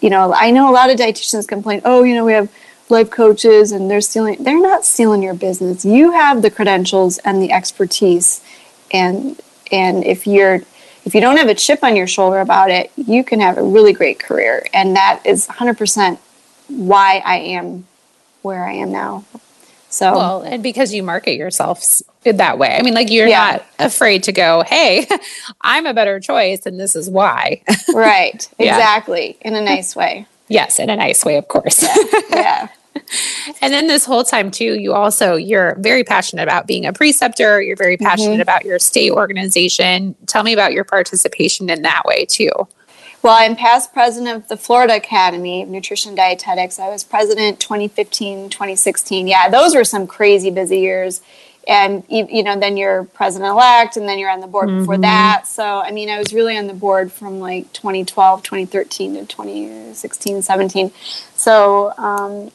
[0.00, 2.48] You know i know a lot of dietitians complain oh you know we have
[2.90, 5.84] life coaches and they're stealing they're not stealing your business.
[5.84, 8.42] You have the credentials and the expertise.
[8.90, 10.62] And and if you're
[11.08, 13.62] if you don't have a chip on your shoulder about it you can have a
[13.62, 16.18] really great career and that is 100%
[16.68, 17.86] why i am
[18.42, 19.24] where i am now
[19.88, 23.52] so well and because you market yourself that way i mean like you're yeah.
[23.52, 25.08] not afraid to go hey
[25.62, 27.62] i'm a better choice and this is why
[27.94, 28.76] right yeah.
[28.76, 31.82] exactly in a nice way Yes, in a nice way, of course.
[31.82, 32.20] yeah.
[32.30, 32.68] yeah.
[33.62, 37.60] and then this whole time too you also you're very passionate about being a preceptor.
[37.60, 38.42] You're very passionate mm-hmm.
[38.42, 40.14] about your state organization.
[40.26, 42.50] Tell me about your participation in that way too.
[43.22, 46.78] Well i'm past president of the florida academy of nutrition dietetics.
[46.78, 51.20] I was president 2015 2016 yeah those were some crazy busy years.
[51.66, 54.80] And you know then you're president elect and then you're on the board mm-hmm.
[54.80, 55.46] before that.
[55.46, 60.42] So i mean i was really on the board from like 2012 2013 to 2016
[60.42, 60.92] 17
[61.34, 62.50] so um,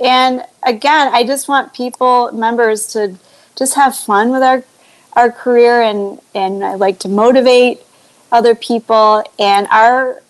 [0.00, 3.16] and again i just want people members to
[3.56, 4.64] just have fun with our
[5.14, 7.80] our career and and i like to motivate
[8.32, 10.20] other people and our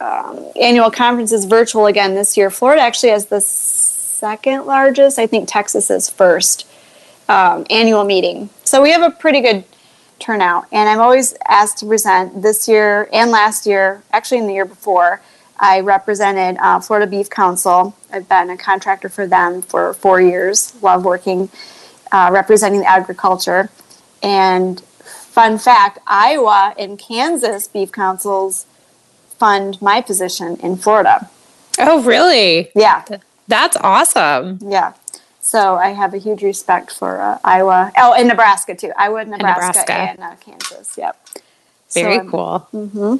[0.00, 5.26] um, annual conference is virtual again this year florida actually has the second largest i
[5.26, 6.66] think texas is first
[7.28, 8.50] um, annual meeting.
[8.64, 9.64] So we have a pretty good
[10.18, 10.66] turnout.
[10.72, 14.64] And I'm always asked to present this year and last year, actually in the year
[14.64, 15.20] before.
[15.58, 17.94] I represented uh, Florida Beef Council.
[18.12, 20.74] I've been a contractor for them for four years.
[20.82, 21.48] Love working,
[22.12, 23.70] uh, representing agriculture.
[24.22, 28.66] And fun fact Iowa and Kansas beef councils
[29.38, 31.28] fund my position in Florida.
[31.78, 32.70] Oh, really?
[32.74, 33.04] Yeah.
[33.48, 34.58] That's awesome.
[34.62, 34.94] Yeah.
[35.40, 37.92] So I have a huge respect for uh, Iowa.
[37.96, 38.92] Oh, and Nebraska too.
[38.96, 39.92] Iowa, Nebraska, Nebraska.
[39.92, 40.98] and uh, Kansas.
[40.98, 41.28] Yep.
[41.92, 42.68] Very so, cool.
[42.74, 43.16] Mm-hmm.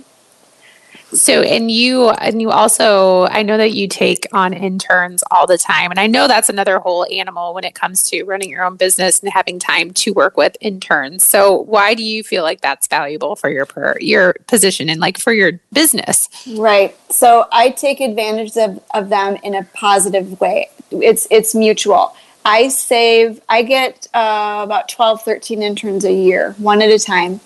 [1.12, 5.56] So, and you, and you also, I know that you take on interns all the
[5.56, 8.76] time, and I know that's another whole animal when it comes to running your own
[8.76, 11.24] business and having time to work with interns.
[11.24, 15.18] So, why do you feel like that's valuable for your per, your position and like
[15.18, 16.28] for your business?
[16.56, 16.96] Right.
[17.10, 22.14] So, I take advantage of, of them in a positive way it's it's mutual.
[22.44, 23.40] I save.
[23.48, 27.40] I get uh, about 12, 13 interns a year, one at a time,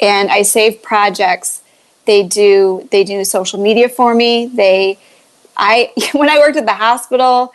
[0.00, 1.62] and I save projects.
[2.06, 4.46] They do they do social media for me.
[4.46, 4.98] They,
[5.56, 7.52] I when I worked at the hospital,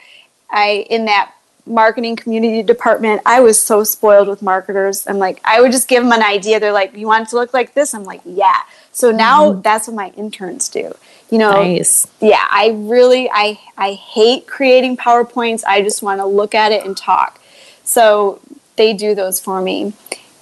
[0.50, 1.34] I in that
[1.66, 5.08] marketing community department, I was so spoiled with marketers.
[5.08, 6.60] I'm like, I would just give them an idea.
[6.60, 8.60] They're like, "You want it to look like this?" I'm like, "Yeah."
[8.92, 9.62] So now mm-hmm.
[9.62, 10.94] that's what my interns do
[11.32, 12.06] you know nice.
[12.20, 16.86] yeah i really i i hate creating powerpoints i just want to look at it
[16.86, 17.42] and talk
[17.84, 18.40] so
[18.76, 19.94] they do those for me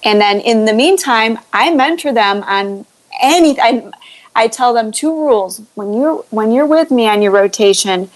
[0.02, 2.84] and then in the meantime i mentor them on
[3.22, 3.90] any I,
[4.34, 8.10] I tell them two rules when you're when you're with me on your rotation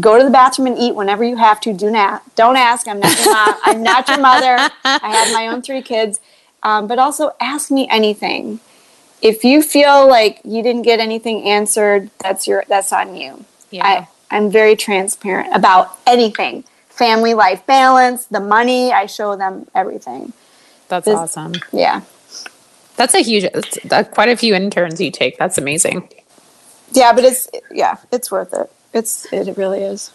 [0.00, 2.98] go to the bathroom and eat whenever you have to do not don't ask i'm
[2.98, 6.20] not your mom i'm not your mother i have my own three kids
[6.64, 8.58] um, but also ask me anything
[9.24, 13.44] if you feel like you didn't get anything answered, that's your that's on you.
[13.70, 13.86] Yeah.
[14.30, 16.64] I, I'm very transparent about anything.
[16.90, 20.34] Family life balance, the money, I show them everything.
[20.88, 21.54] That's this, awesome.
[21.72, 22.02] Yeah.
[22.96, 25.38] That's a huge that's uh, quite a few interns you take.
[25.38, 26.08] That's amazing.
[26.92, 28.70] Yeah, but it's yeah, it's worth it.
[28.92, 30.12] It's it really is.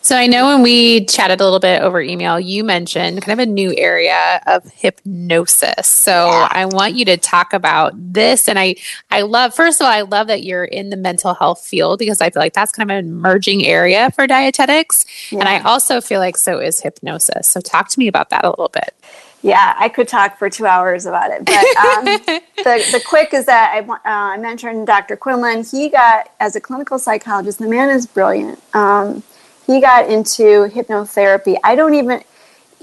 [0.00, 3.42] So I know when we chatted a little bit over email, you mentioned kind of
[3.46, 5.86] a new area of hypnosis.
[5.86, 6.48] So yeah.
[6.50, 8.48] I want you to talk about this.
[8.48, 8.76] And I,
[9.10, 12.20] I love, first of all, I love that you're in the mental health field because
[12.20, 15.06] I feel like that's kind of an emerging area for dietetics.
[15.30, 15.40] Yeah.
[15.40, 17.46] And I also feel like so is hypnosis.
[17.46, 18.94] So talk to me about that a little bit.
[19.42, 21.44] Yeah, I could talk for two hours about it.
[21.44, 22.04] But um,
[22.56, 25.16] the, the quick is that I, uh, I mentioned Dr.
[25.16, 25.64] Quinlan.
[25.64, 28.62] He got, as a clinical psychologist, the man is brilliant.
[28.74, 29.22] Um,
[29.66, 31.56] he got into hypnotherapy.
[31.64, 32.22] I don't even,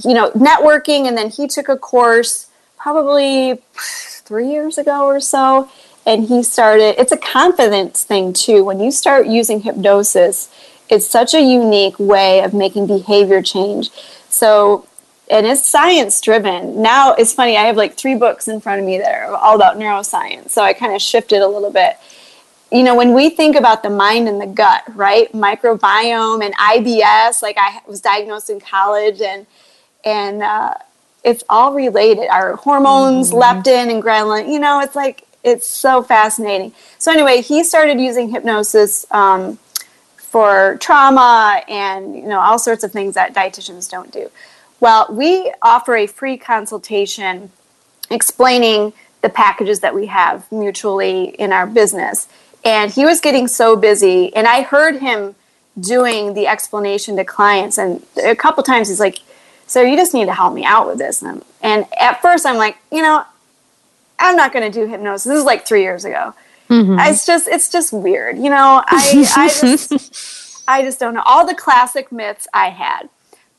[0.04, 5.70] you know, networking, and then he took a course probably three years ago or so.
[6.06, 8.64] And he started, it's a confidence thing too.
[8.64, 10.50] When you start using hypnosis,
[10.90, 13.90] it's such a unique way of making behavior change.
[14.30, 14.87] So
[15.30, 16.82] and it's science driven.
[16.82, 19.56] Now it's funny, I have like three books in front of me that are all
[19.56, 20.52] about neuroscience.
[20.52, 21.98] So I kind of shifted a little bit.
[22.72, 25.32] You know, when we think about the mind and the gut, right?
[25.32, 29.46] Microbiome and IBS, like I was diagnosed in college and
[30.04, 30.74] and uh,
[31.24, 32.30] it's all related.
[32.30, 33.40] Our hormones, mm-hmm.
[33.40, 36.74] leptin and ghrelin, you know, it's like it's so fascinating.
[36.98, 39.58] So anyway, he started using hypnosis um,
[40.18, 44.30] for trauma and you know all sorts of things that dietitians don't do.
[44.80, 47.52] Well, we offer a free consultation
[48.10, 52.28] explaining the packages that we have mutually in our business.
[52.64, 55.36] And he was getting so busy, and I heard him
[55.80, 57.78] doing the explanation to clients.
[57.78, 59.20] And a couple times he's like,
[59.68, 61.22] So you just need to help me out with this.
[61.22, 63.24] And, and at first, I'm like, You know,
[64.20, 65.26] I'm not going to do hypnosis.
[65.26, 66.34] This is like three years ago.
[66.70, 67.00] Mm-hmm.
[67.00, 68.38] It's just, it's just weird.
[68.38, 71.24] You know, I, I just, I just don't know.
[71.26, 73.10] All the classic myths I had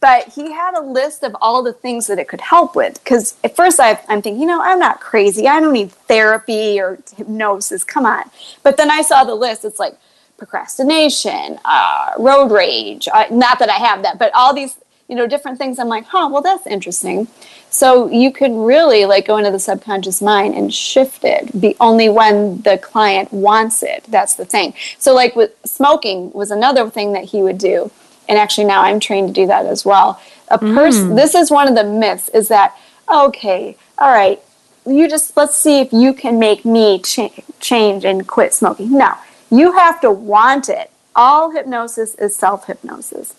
[0.01, 3.03] but he had a list of all the things that it could help with.
[3.03, 5.49] Because at first I, am thinking you know i'm not crazy.
[5.49, 7.85] I don't need therapy or hypnosis.
[7.85, 8.31] Come on.
[8.63, 9.65] But then i saw the list.
[9.65, 9.95] It's like
[10.37, 13.09] procrastination uh, road rage.
[13.13, 14.77] Uh, not that i have that but all these
[15.09, 15.79] you know different things.
[15.79, 17.29] I'm like huh well that's interesting.
[17.71, 21.61] So you could really like go into the subconscious mind and shift it.
[21.61, 24.05] Be only when the client wants it.
[24.09, 24.75] That's the thing.
[24.99, 27.91] So like with smoking was another thing that he would do
[28.29, 30.21] and actually now I'm trained to do that as well.
[30.49, 31.17] A person, mm.
[31.17, 32.77] this is one of the myths, is that
[33.11, 34.41] okay, all right,
[34.87, 38.97] you just let's see if you can make me ch- change and quit smoking.
[38.97, 39.15] No,
[39.51, 40.91] you have to want it.
[41.17, 43.35] All hypnosis is self hypnosis,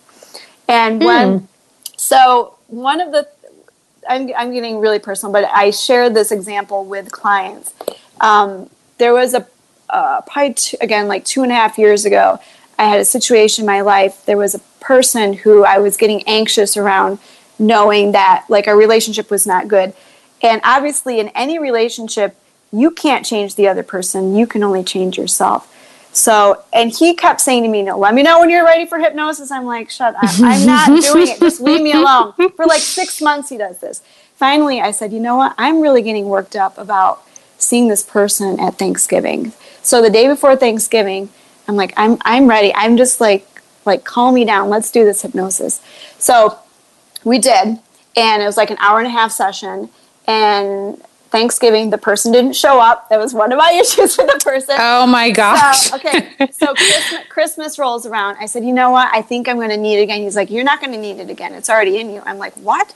[0.68, 1.48] and when mm.
[1.98, 3.28] so one of the
[4.08, 7.74] I'm, I'm getting really personal, but I shared this example with clients.
[8.20, 9.48] Um, there was a
[9.90, 12.40] uh, probably two, again like two and a half years ago.
[12.80, 14.26] I had a situation in my life.
[14.26, 17.20] There was a person who I was getting anxious around,
[17.60, 19.94] knowing that like our relationship was not good.
[20.42, 22.38] And obviously, in any relationship,
[22.72, 24.34] you can't change the other person.
[24.34, 25.76] You can only change yourself.
[26.14, 28.98] So, and he kept saying to me, "No, let me know when you're ready for
[28.98, 30.24] hypnosis." I'm like, "Shut up!
[30.40, 31.40] I'm not doing it.
[31.40, 34.02] Just leave me alone." For like six months, he does this.
[34.36, 35.54] Finally, I said, "You know what?
[35.58, 37.24] I'm really getting worked up about
[37.58, 41.30] seeing this person at Thanksgiving." So the day before Thanksgiving,
[41.70, 42.74] I'm like, I'm I'm ready.
[42.74, 43.48] I'm just like
[43.86, 44.70] like calm me down.
[44.70, 45.82] Let's do this hypnosis.
[46.18, 46.58] So
[47.24, 47.78] we did,
[48.18, 49.90] and it was like an hour and a half session.
[50.28, 53.08] And Thanksgiving, the person didn't show up.
[53.10, 54.78] That was one of my issues with the person.
[54.80, 55.92] Oh my gosh.
[55.92, 56.34] So, okay.
[56.52, 58.38] So Christmas, Christmas, rolls around.
[58.40, 59.08] I said, you know what?
[59.14, 60.24] I think I'm going to need it again.
[60.24, 61.54] He's like, you're not going to need it again.
[61.54, 62.24] It's already in you.
[62.26, 62.96] I'm like, what?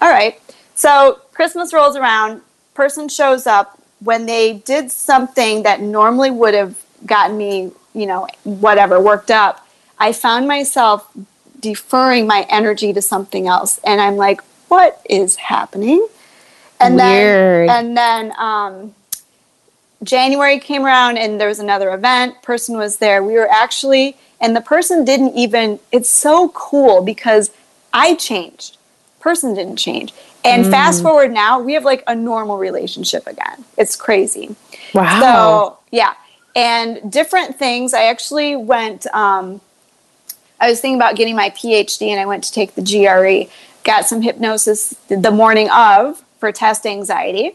[0.00, 0.40] All right.
[0.74, 2.40] So Christmas rolls around.
[2.72, 3.78] Person shows up.
[4.00, 9.66] When they did something that normally would have gotten me you know, whatever, worked up,
[9.98, 11.08] I found myself
[11.60, 13.78] deferring my energy to something else.
[13.84, 16.06] And I'm like, what is happening?
[16.80, 17.68] And Weird.
[17.68, 18.94] then, and then, um,
[20.02, 22.42] January came around and there was another event.
[22.42, 23.22] Person was there.
[23.22, 27.50] We were actually, and the person didn't even, it's so cool because
[27.94, 28.76] I changed.
[29.20, 30.12] Person didn't change.
[30.44, 30.70] And mm.
[30.70, 33.64] fast forward now, we have like a normal relationship again.
[33.78, 34.54] It's crazy.
[34.92, 35.20] Wow.
[35.20, 36.14] So, yeah
[36.54, 37.94] and different things.
[37.94, 39.06] I actually went.
[39.08, 39.60] Um,
[40.60, 43.50] I was thinking about getting my PhD, and I went to take the GRE.
[43.82, 47.52] Got some hypnosis the morning of for test anxiety.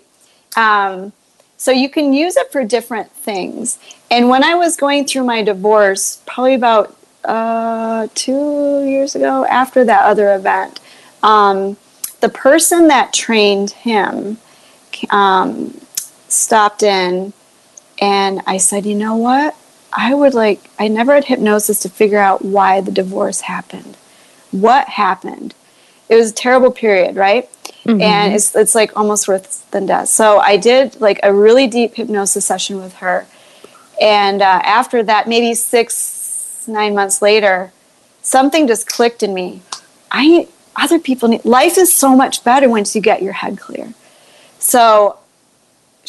[0.56, 1.14] Um,
[1.58, 3.80] so you can use it for different things.
[4.10, 6.96] And when I was going through my divorce, probably about
[7.26, 10.80] uh, two years ago, after that other event,
[11.22, 11.78] um,
[12.22, 14.38] the person that trained him
[15.10, 15.80] um,
[16.28, 17.34] stopped in
[18.00, 19.56] and I said, you know what?
[19.92, 23.98] I would like, I never had hypnosis to figure out why the divorce happened.
[24.52, 25.56] What happened?
[26.08, 27.50] It was a terrible period, right?
[27.84, 28.02] Mm-hmm.
[28.02, 30.10] And it's, it's like almost worse than death.
[30.10, 33.26] So I did like a really deep hypnosis session with her.
[34.02, 37.72] And uh, after that, maybe six, nine months later,
[38.22, 39.62] something just clicked in me.
[40.12, 43.94] I other people need life is so much better once you get your head clear.
[44.60, 45.18] So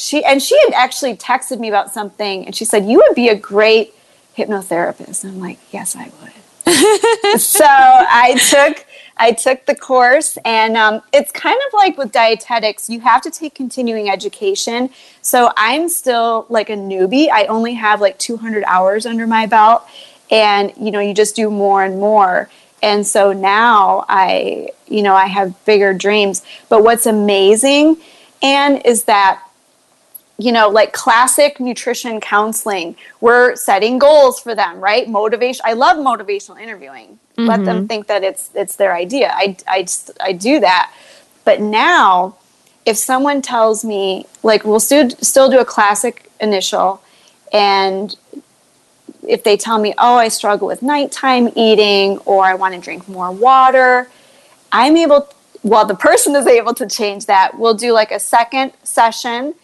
[0.01, 3.29] she and she had actually texted me about something and she said, You would be
[3.29, 3.95] a great
[4.37, 5.25] hypnotherapist.
[5.25, 6.33] And I'm like, Yes, I would.
[7.41, 8.87] so I took
[9.23, 13.31] I took the course, and um, it's kind of like with dietetics, you have to
[13.31, 14.89] take continuing education.
[15.21, 17.29] So I'm still like a newbie.
[17.31, 19.87] I only have like 200 hours under my belt,
[20.31, 22.49] and you know, you just do more and more.
[22.83, 26.43] And so now I, you know, I have bigger dreams.
[26.71, 27.99] But what's amazing,
[28.43, 29.43] and is that
[30.41, 35.07] you know, like classic nutrition counseling, we're setting goals for them, right?
[35.09, 35.63] Motivation.
[35.67, 37.19] I love motivational interviewing.
[37.37, 37.47] Mm-hmm.
[37.47, 37.87] Let them mm-hmm.
[37.87, 39.33] think that it's it's their idea.
[39.35, 39.87] I, I,
[40.21, 40.93] I do that.
[41.45, 42.37] But now,
[42.87, 47.03] if someone tells me, like, we'll still, still do a classic initial,
[47.53, 48.17] and
[49.29, 53.09] if they tell me, oh, I struggle with nighttime eating or I want to drink
[53.09, 54.09] more water,
[54.73, 55.29] I'm able,
[55.63, 57.59] well, the person is able to change that.
[57.59, 59.55] We'll do like a second session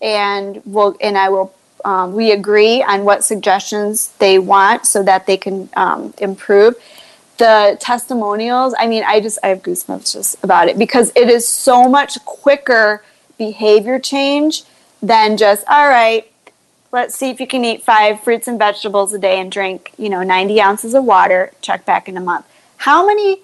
[0.00, 5.26] and we'll and I will um, we agree on what suggestions they want so that
[5.26, 6.74] they can um, improve.
[7.38, 11.46] The testimonials, I mean, I just I have goosebumps just about it because it is
[11.46, 13.04] so much quicker
[13.38, 14.64] behavior change
[15.00, 16.30] than just all right.
[16.90, 20.08] Let's see if you can eat five fruits and vegetables a day and drink, you
[20.08, 21.52] know, 90 ounces of water.
[21.60, 22.46] Check back in a month.
[22.78, 23.42] How many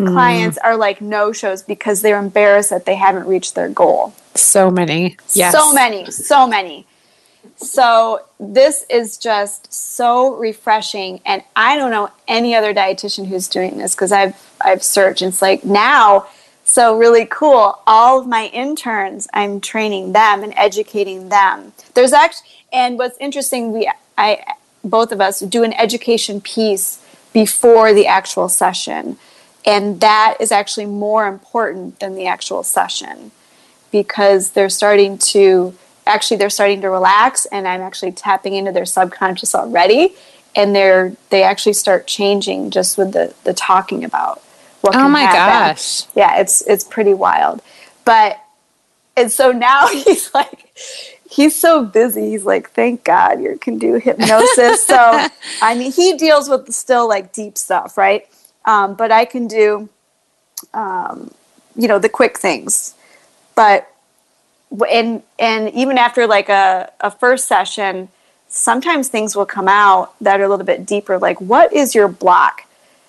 [0.00, 0.12] mm.
[0.12, 4.14] clients are like no shows because they're embarrassed that they haven't reached their goal?
[4.34, 5.16] So many.
[5.34, 5.52] Yes.
[5.52, 6.10] So many.
[6.10, 6.86] So many.
[7.56, 13.78] So this is just so refreshing and I don't know any other dietitian who's doing
[13.78, 16.26] this because I've I've searched and it's like now
[16.64, 21.72] so really cool all of my interns I'm training them and educating them.
[21.94, 24.42] There's actually and what's interesting we I
[24.82, 29.18] both of us do an education piece before the actual session
[29.64, 33.30] and that is actually more important than the actual session
[33.90, 35.74] because they're starting to
[36.06, 40.14] actually they're starting to relax and i'm actually tapping into their subconscious already.
[40.56, 44.40] And they're they actually start changing just with the the talking about
[44.80, 45.74] what oh my happen.
[45.74, 46.04] gosh.
[46.14, 47.62] Yeah it's it's pretty wild.
[48.04, 48.42] But
[49.16, 50.76] and so now he's like
[51.30, 52.30] he's so busy.
[52.30, 54.84] He's like thank god you can do hypnosis.
[54.84, 54.96] So
[55.62, 58.26] i mean he deals with still like deep stuff right
[58.64, 59.88] um, but i can do
[60.74, 61.30] um,
[61.76, 62.94] you know the quick things.
[63.54, 63.92] But
[64.88, 68.08] and and even after like a, a first session
[68.48, 72.08] sometimes things will come out that are a little bit deeper like what is your
[72.08, 72.64] block?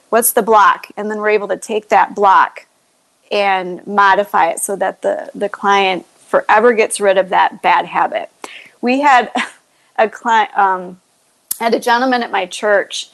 [0.09, 0.87] What's the block?
[0.97, 2.67] And then we're able to take that block
[3.31, 8.29] and modify it so that the the client forever gets rid of that bad habit.
[8.81, 9.31] We had
[9.97, 11.01] a client um,
[11.59, 13.09] had a gentleman at my church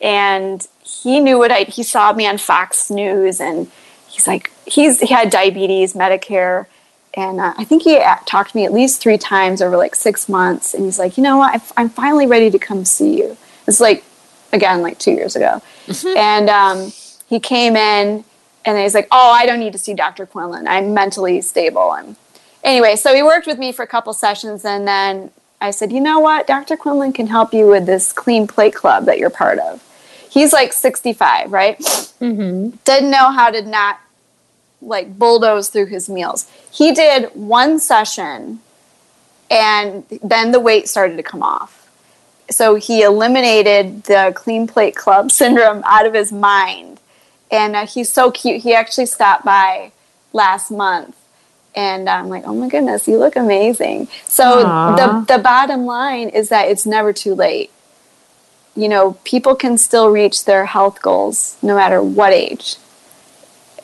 [0.00, 0.66] and
[1.02, 3.70] he knew what I he saw me on Fox News and
[4.08, 6.66] he's like he's he had diabetes Medicare
[7.14, 10.28] and uh, I think he talked to me at least three times over like six
[10.28, 10.74] months.
[10.74, 11.60] And he's like, you know what?
[11.76, 13.36] I'm finally ready to come see you.
[13.66, 14.04] It's like,
[14.52, 15.60] again, like two years ago.
[15.86, 16.16] Mm-hmm.
[16.16, 16.92] And um,
[17.28, 18.24] he came in
[18.64, 20.24] and he's like, oh, I don't need to see Dr.
[20.24, 20.68] Quinlan.
[20.68, 21.92] I'm mentally stable.
[21.94, 22.14] And
[22.62, 24.64] anyway, so he worked with me for a couple sessions.
[24.64, 26.46] And then I said, you know what?
[26.46, 26.76] Dr.
[26.76, 29.84] Quinlan can help you with this clean plate club that you're part of.
[30.30, 31.78] He's like 65, right?
[31.78, 32.76] Mm-hmm.
[32.84, 34.00] Didn't know how to not
[34.80, 36.50] like bulldoze through his meals.
[36.70, 38.60] He did one session
[39.50, 41.90] and then the weight started to come off.
[42.48, 47.00] So he eliminated the clean plate club syndrome out of his mind.
[47.50, 48.62] And uh, he's so cute.
[48.62, 49.92] He actually stopped by
[50.32, 51.16] last month
[51.74, 54.08] and I'm like, oh my goodness, you look amazing.
[54.26, 54.62] So
[54.96, 57.70] the the bottom line is that it's never too late.
[58.76, 62.76] You know, people can still reach their health goals no matter what age.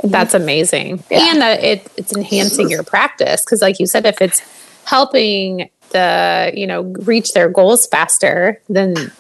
[0.03, 1.03] That's amazing.
[1.11, 1.32] Yeah.
[1.32, 3.45] And that it, it's enhancing your practice.
[3.45, 4.41] Cause like you said, if it's
[4.84, 9.11] helping the, you know, reach their goals faster, then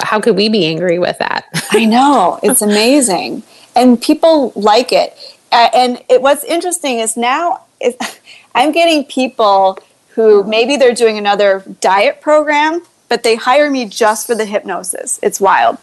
[0.00, 1.46] how could we be angry with that?
[1.70, 2.38] I know.
[2.42, 3.42] It's amazing.
[3.74, 5.16] And people like it.
[5.50, 7.96] Uh, and it, what's interesting is now is,
[8.54, 9.78] I'm getting people
[10.14, 12.82] who maybe they're doing another diet program,
[13.12, 15.20] but they hire me just for the hypnosis.
[15.22, 15.76] It's wild.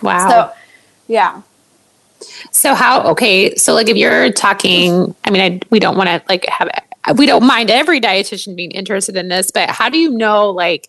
[0.00, 0.30] Wow.
[0.30, 0.52] So,
[1.06, 1.42] yeah.
[2.50, 6.22] So how okay, so like if you're talking, I mean I we don't want to
[6.30, 6.70] like have
[7.18, 10.88] we don't mind every dietitian being interested in this, but how do you know like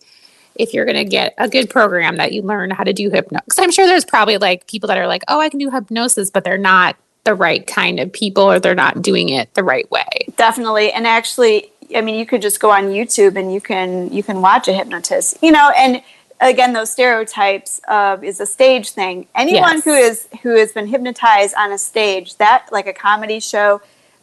[0.54, 3.44] if you're going to get a good program that you learn how to do hypnosis?
[3.44, 6.30] Because I'm sure there's probably like people that are like, oh, I can do hypnosis,
[6.30, 9.88] but they're not the right kind of people or they're not doing it the right
[9.90, 10.08] way.
[10.38, 10.92] Definitely.
[10.92, 14.40] And actually, I mean, you could just go on YouTube and you can you can
[14.42, 16.02] watch a hypnotist, you know, and
[16.40, 19.26] again those stereotypes of is a stage thing.
[19.34, 19.84] Anyone Yes.
[19.84, 23.80] who is who has been hypnotized on a stage, that like a comedy show,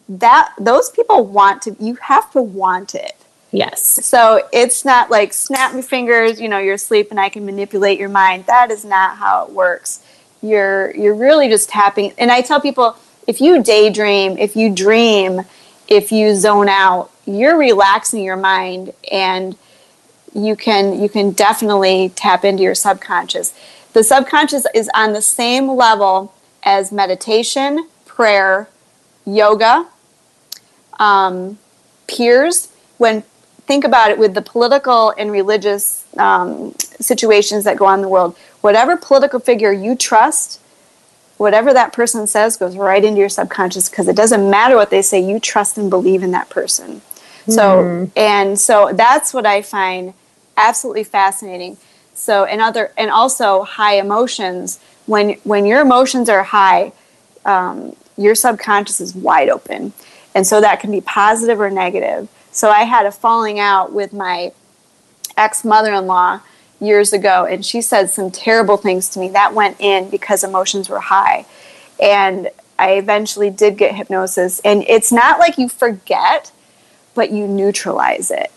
[0.07, 1.75] that those people want to.
[1.79, 3.13] You have to want it.
[3.51, 4.05] Yes.
[4.05, 7.97] So it's not like snap my fingers, you know, you're asleep and I can manipulate
[7.99, 8.45] your mind.
[8.47, 10.03] That is not how it works.
[10.41, 12.97] You're you're really just tapping and I tell people
[13.27, 15.41] if you daydream, if you dream,
[15.87, 19.57] if you zone out, you're relaxing your mind and
[20.33, 23.53] you can you can definitely tap into your subconscious.
[23.93, 26.33] The subconscious is on the same level
[26.63, 28.67] as meditation, prayer,
[29.25, 29.87] yoga,
[30.99, 31.57] um,
[32.07, 32.69] peers.
[32.97, 33.23] When
[33.65, 38.09] think about it with the political and religious um, situations that go on in the
[38.09, 40.59] world, whatever political figure you trust,
[41.37, 45.01] whatever that person says goes right into your subconscious because it doesn't matter what they
[45.01, 47.01] say, you trust and believe in that person.
[47.47, 50.13] So, and so that's what I find
[50.57, 51.77] absolutely fascinating.
[52.13, 54.79] So, and other, and also high emotions.
[55.05, 56.93] When when your emotions are high,
[57.45, 59.93] um, your subconscious is wide open,
[60.33, 62.27] and so that can be positive or negative.
[62.51, 64.53] So, I had a falling out with my
[65.37, 66.39] ex mother in law
[66.79, 70.89] years ago, and she said some terrible things to me that went in because emotions
[70.89, 71.45] were high,
[72.01, 76.51] and I eventually did get hypnosis, and it's not like you forget
[77.15, 78.51] but you neutralize it.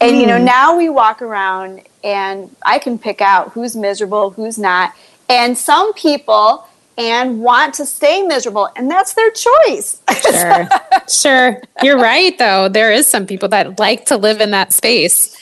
[0.00, 0.44] And you know, hmm.
[0.44, 4.94] now we walk around and I can pick out who's miserable, who's not.
[5.28, 6.66] And some people
[6.96, 10.02] and want to stay miserable and that's their choice.
[10.22, 10.68] Sure.
[11.08, 11.62] sure.
[11.82, 12.68] You're right though.
[12.68, 15.36] There is some people that like to live in that space.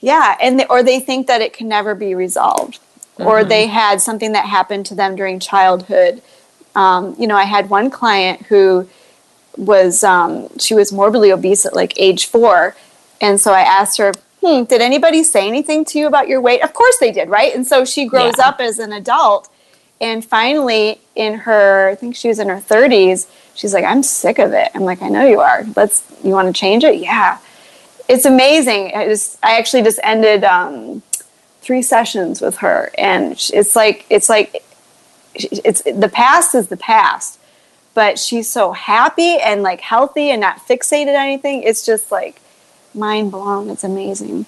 [0.00, 2.78] Yeah, and they, or they think that it can never be resolved.
[3.18, 6.20] Or they had something that happened to them during childhood.
[6.74, 8.86] Um, you know, I had one client who
[9.56, 12.76] was um, she was morbidly obese at like age four,
[13.22, 14.12] and so I asked her,
[14.44, 17.54] "Hmm, did anybody say anything to you about your weight?" Of course they did, right?
[17.54, 18.48] And so she grows Yeah.
[18.48, 19.48] up as an adult,
[19.98, 24.38] and finally, in her, I think she was in her thirties, she's like, "I'm sick
[24.38, 25.64] of it." I'm like, "I know you are.
[25.74, 26.02] Let's.
[26.22, 26.96] You want to change it?
[26.96, 27.38] Yeah."
[28.08, 28.92] It's amazing.
[28.94, 31.02] I just, I actually just ended um,
[31.60, 34.62] three sessions with her, and it's like, it's like,
[35.34, 37.38] it's the past is the past
[37.96, 41.62] but she's so happy and like healthy and not fixated on anything.
[41.62, 42.42] It's just like
[42.94, 43.70] mind blown.
[43.70, 44.44] It's amazing.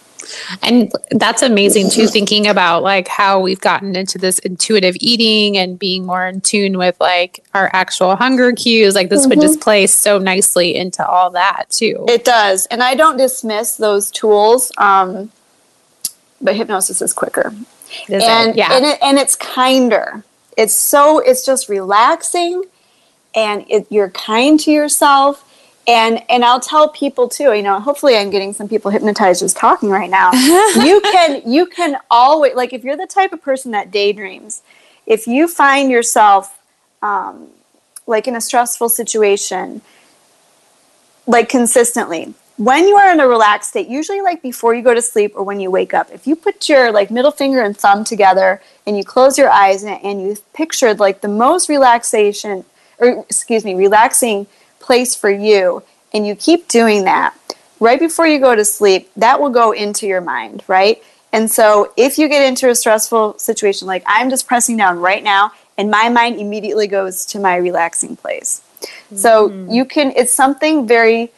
[0.62, 5.78] And that's amazing too, thinking about like how we've gotten into this intuitive eating and
[5.78, 8.94] being more in tune with like our actual hunger cues.
[8.94, 12.04] Like this would just play so nicely into all that too.
[12.08, 14.72] It does, and I don't dismiss those tools.
[14.78, 15.30] Um,
[16.40, 17.52] but hypnosis is quicker,
[18.08, 18.22] Is it?
[18.22, 18.76] and yeah.
[18.76, 20.22] and, it, and it's kinder.
[20.56, 22.64] It's so it's just relaxing,
[23.34, 25.44] and it, you're kind to yourself.
[25.88, 27.54] And and I'll tell people too.
[27.54, 30.32] You know, hopefully I'm getting some people hypnotized just talking right now.
[30.84, 34.62] you can you can always like if you're the type of person that daydreams,
[35.06, 36.60] if you find yourself
[37.00, 37.48] um,
[38.06, 39.80] like in a stressful situation,
[41.26, 42.34] like consistently.
[42.58, 45.44] When you are in a relaxed state, usually like before you go to sleep or
[45.44, 48.96] when you wake up, if you put your like middle finger and thumb together and
[48.96, 52.64] you close your eyes and, and you pictured like the most relaxation
[52.98, 54.48] or excuse me, relaxing
[54.80, 57.34] place for you and you keep doing that
[57.80, 61.02] right before you go to sleep, that will go into your mind, right?
[61.32, 65.22] And so if you get into a stressful situation like I'm just pressing down right
[65.22, 68.62] now and my mind immediately goes to my relaxing place.
[69.14, 71.30] So you can, it's something very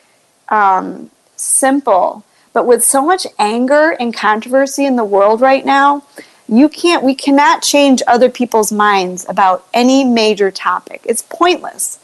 [0.49, 6.05] um, simple, but with so much anger and controversy in the world right now,
[6.49, 11.01] you can't, we cannot change other people's minds about any major topic.
[11.05, 12.00] It's pointless,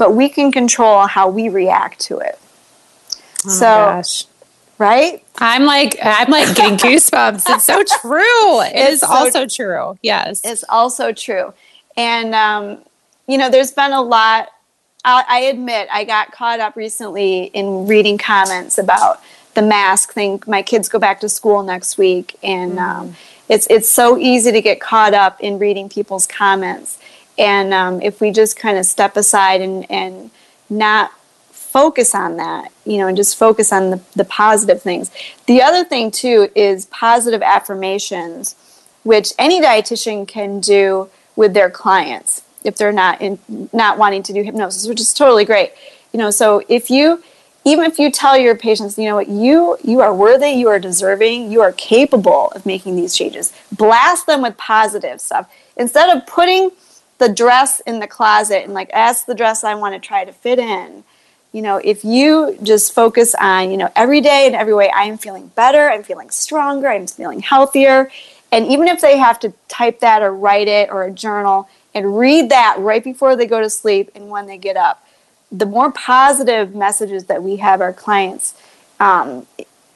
[0.00, 2.38] but we can control how we react to it.
[3.46, 4.24] Oh so, gosh.
[4.78, 5.22] right?
[5.38, 7.42] I'm like I'm like getting goosebumps.
[7.46, 8.60] It's so true.
[8.62, 9.98] It It's is so- also true.
[10.02, 10.40] Yes.
[10.42, 11.52] it's also true.
[11.96, 12.78] And, um,
[13.26, 14.48] you know, there's been a lot.
[15.04, 19.22] I, I admit I got caught up recently in reading comments about
[19.54, 20.42] the mask thing.
[20.46, 23.16] My kids go back to school next week, and um,
[23.48, 26.98] it's it's so easy to get caught up in reading people's comments.
[27.40, 30.30] And um, if we just kind of step aside and and
[30.68, 31.12] not
[31.50, 35.10] focus on that, you know, and just focus on the, the positive things.
[35.46, 38.56] The other thing too is positive affirmations,
[39.04, 43.38] which any dietitian can do with their clients if they're not in
[43.72, 45.72] not wanting to do hypnosis, which is totally great.
[46.12, 47.22] You know, so if you
[47.64, 50.78] even if you tell your patients, you know what, you you are worthy, you are
[50.78, 53.52] deserving, you are capable of making these changes.
[53.70, 56.70] Blast them with positive stuff instead of putting
[57.20, 60.32] the dress in the closet and like that's the dress I want to try to
[60.32, 61.04] fit in.
[61.52, 65.04] You know, if you just focus on, you know, every day and every way, I
[65.04, 68.10] am feeling better, I'm feeling stronger, I'm feeling healthier,
[68.52, 72.18] And even if they have to type that or write it or a journal and
[72.18, 75.06] read that right before they go to sleep and when they get up,
[75.52, 78.54] the more positive messages that we have our clients
[78.98, 79.46] um,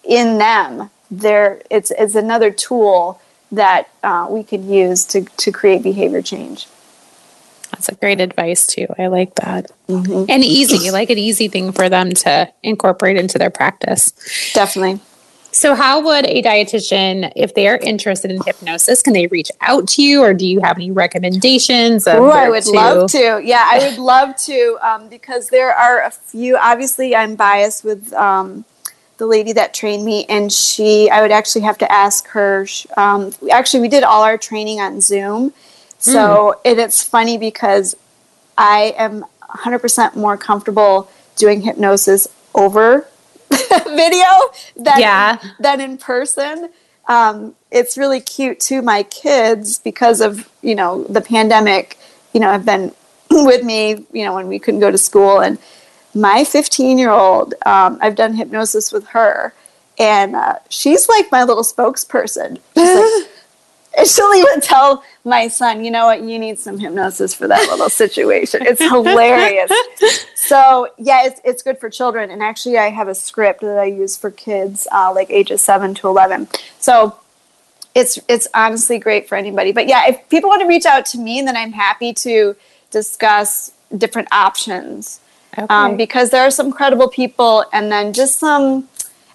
[0.04, 3.20] in them, there it's, it's another tool
[3.52, 6.66] that uh, we could use to, to create behavior change.
[7.74, 8.86] That's a great advice too.
[8.98, 9.70] I like that.
[9.88, 10.30] Mm-hmm.
[10.30, 14.12] And easy, like an easy thing for them to incorporate into their practice.
[14.54, 15.00] Definitely.
[15.50, 19.86] So, how would a dietitian, if they are interested in hypnosis, can they reach out
[19.90, 22.08] to you, or do you have any recommendations?
[22.08, 22.70] Oh, I would to?
[22.70, 23.40] love to.
[23.42, 26.56] Yeah, I would love to um, because there are a few.
[26.56, 28.64] Obviously, I'm biased with um,
[29.18, 31.08] the lady that trained me, and she.
[31.08, 32.66] I would actually have to ask her.
[32.96, 35.52] Um, actually, we did all our training on Zoom,
[36.04, 36.78] so mm.
[36.78, 37.96] it's funny because
[38.58, 43.06] I am 100% more comfortable doing hypnosis over
[43.84, 44.24] video
[44.76, 45.38] than, yeah.
[45.58, 46.70] than in person.
[47.08, 48.82] Um, it's really cute too.
[48.82, 51.98] My kids, because of you know the pandemic,
[52.32, 52.92] you know, have been
[53.30, 54.04] with me.
[54.12, 55.58] You know, when we couldn't go to school, and
[56.14, 59.52] my 15 year old, um, I've done hypnosis with her,
[59.98, 62.58] and uh, she's like my little spokesperson.
[62.74, 63.26] Like, and
[64.04, 67.88] she'll even tell my son, you know what, you need some hypnosis for that little
[67.88, 68.66] situation.
[68.66, 69.70] It's hilarious.
[70.34, 72.30] so yeah, it's it's good for children.
[72.30, 75.94] And actually, I have a script that I use for kids, uh, like ages seven
[75.96, 76.48] to eleven.
[76.78, 77.18] So
[77.94, 79.72] it's it's honestly great for anybody.
[79.72, 82.56] But yeah, if people want to reach out to me, then I'm happy to
[82.90, 85.20] discuss different options.
[85.56, 85.66] Okay.
[85.70, 88.88] Um, because there are some credible people, and then just some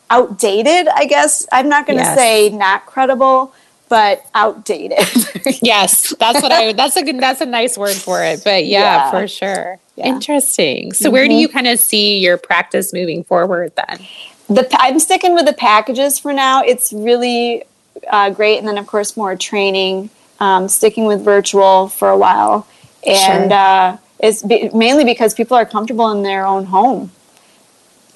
[0.10, 0.90] outdated.
[0.90, 2.18] I guess I'm not going to yes.
[2.18, 3.54] say not credible
[3.90, 5.00] but outdated.
[5.62, 6.74] yes, that's what I.
[6.74, 7.20] That's a good.
[7.20, 8.44] That's a nice word for it.
[8.44, 9.12] But yeah, yeah.
[9.12, 9.80] for sure.
[9.96, 10.08] Yeah.
[10.08, 10.94] Interesting.
[10.94, 11.14] So, mm-hmm.
[11.14, 11.40] where do mm-hmm.
[11.40, 14.08] you kind of see your practice moving forward then?
[14.48, 16.64] The I'm sticking with the packages for now.
[16.64, 17.64] It's really
[18.10, 20.10] uh, great, and then of course more training.
[20.40, 22.66] Um, sticking with virtual for a while,
[23.06, 23.60] and sure.
[23.60, 27.12] uh, it's be- mainly because people are comfortable in their own home.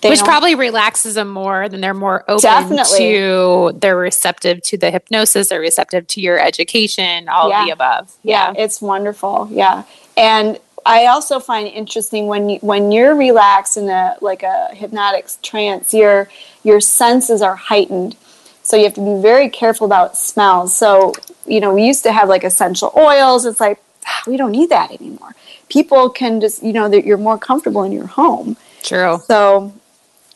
[0.10, 2.98] Which probably relaxes them more than they're more open definitely.
[3.00, 7.62] to they're receptive to the hypnosis, they're receptive to your education, all yeah.
[7.62, 8.14] of the above.
[8.24, 8.52] Yeah.
[8.52, 9.48] yeah, it's wonderful.
[9.52, 9.84] Yeah.
[10.18, 15.28] And I also find interesting when you, when you're relaxed in a like a hypnotic
[15.42, 16.30] trance, your
[16.64, 18.16] your senses are heightened.
[18.64, 20.76] So you have to be very careful about smells.
[20.76, 21.14] So,
[21.46, 23.46] you know, we used to have like essential oils.
[23.46, 25.36] It's like ah, we don't need that anymore.
[25.70, 28.58] People can just, you know, that you're more comfortable in your home.
[28.84, 29.20] True.
[29.26, 29.74] So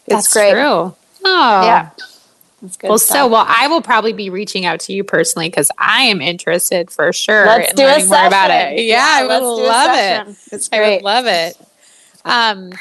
[0.07, 0.51] that's great.
[0.51, 0.95] true.
[1.25, 1.89] Oh, yeah.
[2.61, 2.89] That's good.
[2.89, 3.17] Well, stuff.
[3.17, 6.89] so well, I will probably be reaching out to you personally because I am interested
[6.89, 8.79] for sure let's in do learning more about it.
[8.79, 10.37] Yeah, yeah I would love it.
[10.51, 10.83] It's great.
[10.83, 11.57] I would love it.
[12.25, 12.71] Um,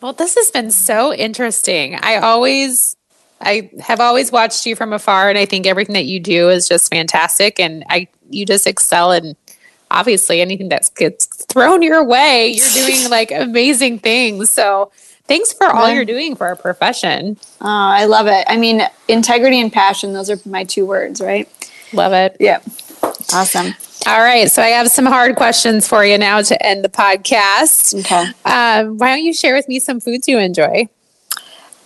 [0.00, 1.96] well, this has been so interesting.
[1.96, 2.96] I always,
[3.40, 6.68] I have always watched you from afar, and I think everything that you do is
[6.68, 7.58] just fantastic.
[7.58, 9.36] And I, you just excel in
[9.90, 12.50] obviously anything that gets thrown your way.
[12.50, 14.50] You're doing like amazing things.
[14.50, 14.90] So
[15.28, 17.36] Thanks for all you're doing for our profession.
[17.60, 18.44] Oh, I love it.
[18.46, 21.48] I mean, integrity and passion, those are my two words, right?
[21.92, 22.36] Love it.
[22.38, 22.60] Yeah.
[23.32, 23.74] Awesome.
[24.06, 24.48] All right.
[24.50, 27.98] So I have some hard questions for you now to end the podcast.
[28.00, 28.30] Okay.
[28.44, 30.88] Um, why don't you share with me some foods you enjoy?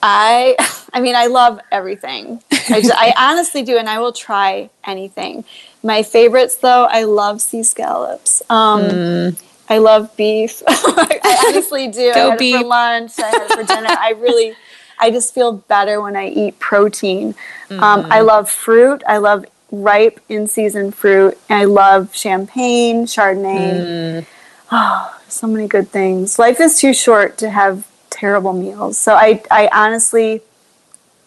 [0.02, 0.56] I,
[0.92, 2.42] I mean, I love everything.
[2.52, 5.46] I, just, I honestly do, and I will try anything.
[5.82, 8.42] My favorites, though, I love sea scallops.
[8.50, 9.42] Um, mm.
[9.70, 10.62] I love beef.
[10.68, 12.12] I honestly do.
[12.12, 12.56] Go I had beef.
[12.56, 13.12] it for lunch.
[13.18, 13.88] I had it for dinner.
[13.88, 14.54] I really,
[14.98, 17.34] I just feel better when I eat protein.
[17.68, 17.82] Mm-hmm.
[17.82, 18.26] Um, I mm-hmm.
[18.26, 19.04] love fruit.
[19.06, 21.38] I love ripe in season fruit.
[21.48, 24.22] I love champagne, Chardonnay.
[24.22, 24.26] Mm.
[24.72, 26.38] Oh, so many good things.
[26.38, 28.96] Life is too short to have terrible meals.
[28.98, 30.42] So I, I honestly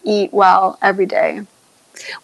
[0.02, 1.42] eat well every day.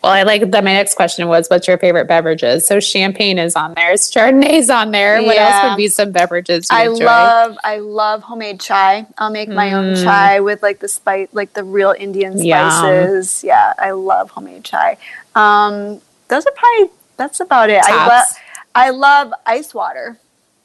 [0.03, 0.64] Well, I like that.
[0.64, 4.91] My next question was, "What's your favorite beverages?" So champagne is on there, Chardonnay's on
[4.91, 5.23] there.
[5.23, 6.68] What else would be some beverages?
[6.71, 7.05] I enjoy?
[7.05, 9.07] love, I love homemade chai.
[9.18, 9.73] I'll make my mm.
[9.73, 13.45] own chai with like the spice, like the real Indian spices.
[13.45, 13.49] Yum.
[13.49, 14.97] Yeah, I love homemade chai.
[15.35, 17.83] Um, those are probably that's about it.
[17.83, 17.91] Tops.
[17.93, 18.27] I love,
[18.75, 20.18] I love ice water.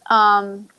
[0.10, 0.70] Um,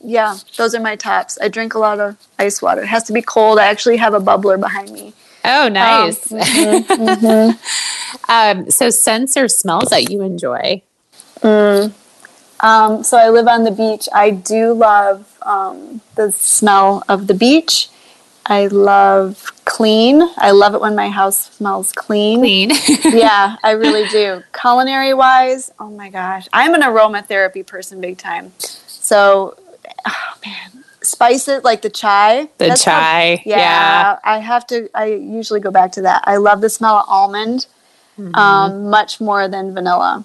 [0.00, 1.38] yeah, those are my tops.
[1.40, 2.82] I drink a lot of ice water.
[2.82, 3.58] It has to be cold.
[3.58, 5.14] I actually have a bubbler behind me.
[5.46, 6.32] Oh, nice.
[6.32, 8.30] Um, mm-hmm, mm-hmm.
[8.30, 10.82] um, so, scents or smells that you enjoy?
[11.40, 11.92] Mm.
[12.60, 14.08] Um, so, I live on the beach.
[14.14, 17.88] I do love um, the smell of the beach.
[18.48, 20.22] I love clean.
[20.36, 22.40] I love it when my house smells clean.
[22.40, 22.70] Clean.
[23.04, 24.42] yeah, I really do.
[24.58, 26.46] Culinary wise, oh my gosh.
[26.52, 28.52] I'm an aromatherapy person big time.
[28.58, 29.58] So,
[30.06, 32.48] oh man, spice it like the chai.
[32.58, 33.36] The That's chai.
[33.36, 34.88] How, yeah, yeah, I have to.
[34.94, 36.22] I usually go back to that.
[36.26, 37.66] I love the smell of almond.
[38.18, 38.34] mm-hmm.
[38.34, 40.24] um, much more than vanilla.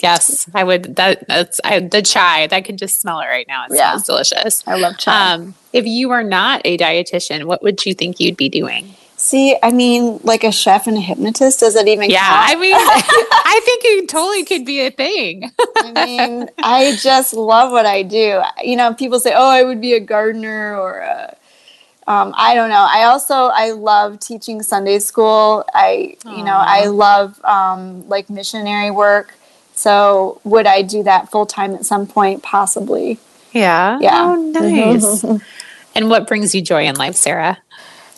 [0.00, 0.96] Yes, I would.
[0.96, 2.48] That that's I, the chai.
[2.50, 3.66] I can just smell it right now.
[3.66, 3.96] It yeah.
[3.96, 4.64] smells delicious.
[4.66, 5.34] I love chai.
[5.34, 8.94] Um, if you were not a dietitian, what would you think you'd be doing?
[9.20, 12.50] See, I mean, like a chef and a hypnotist, does it even Yeah, count?
[12.50, 15.52] I mean, I think it totally could be a thing.
[15.76, 18.40] I mean, I just love what I do.
[18.64, 21.36] You know, people say, oh, I would be a gardener or a,
[22.06, 22.86] um, I don't know.
[22.90, 25.66] I also, I love teaching Sunday school.
[25.74, 26.38] I, Aww.
[26.38, 29.34] you know, I love um, like missionary work.
[29.74, 32.42] So would I do that full time at some point?
[32.42, 33.18] Possibly.
[33.52, 33.98] Yeah.
[34.00, 34.32] Yeah.
[34.32, 35.24] Oh, nice.
[35.94, 37.58] and what brings you joy in life, Sarah?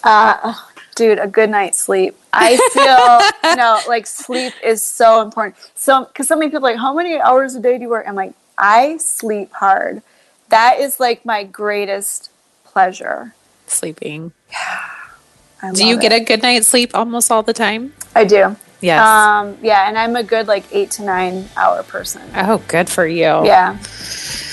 [0.05, 0.55] Uh,
[0.95, 2.17] dude, a good night's sleep.
[2.33, 5.57] I feel, you know, like sleep is so important.
[5.75, 8.07] So, because so many people like, how many hours a day do you work?
[8.07, 10.03] I'm like, I sleep hard.
[10.49, 12.31] That is like my greatest
[12.65, 13.35] pleasure.
[13.67, 14.33] Sleeping.
[14.51, 15.73] Yeah.
[15.75, 16.03] do you it.
[16.03, 17.95] get a good night's sleep almost all the time?
[18.15, 18.57] I do.
[18.83, 19.01] Yes.
[19.01, 22.23] Um, yeah, and I'm a good like eight to nine hour person.
[22.35, 23.23] Oh, good for you.
[23.23, 23.79] Yeah.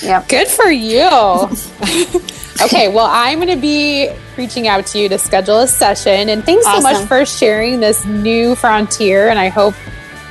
[0.03, 0.23] Yeah.
[0.27, 1.07] Good for you.
[2.61, 6.43] okay, well, I'm going to be reaching out to you to schedule a session, and
[6.43, 6.84] thanks awesome.
[6.84, 9.30] so much for sharing this new frontier.
[9.30, 9.73] And I hope,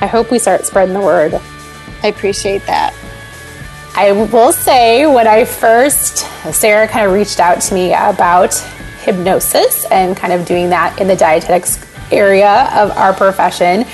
[0.01, 1.33] I hope we start spreading the word.
[2.01, 2.95] I appreciate that.
[3.95, 6.19] I will say when I first,
[6.53, 8.53] Sarah kind of reached out to me about
[9.01, 13.85] hypnosis and kind of doing that in the dietetics area of our profession,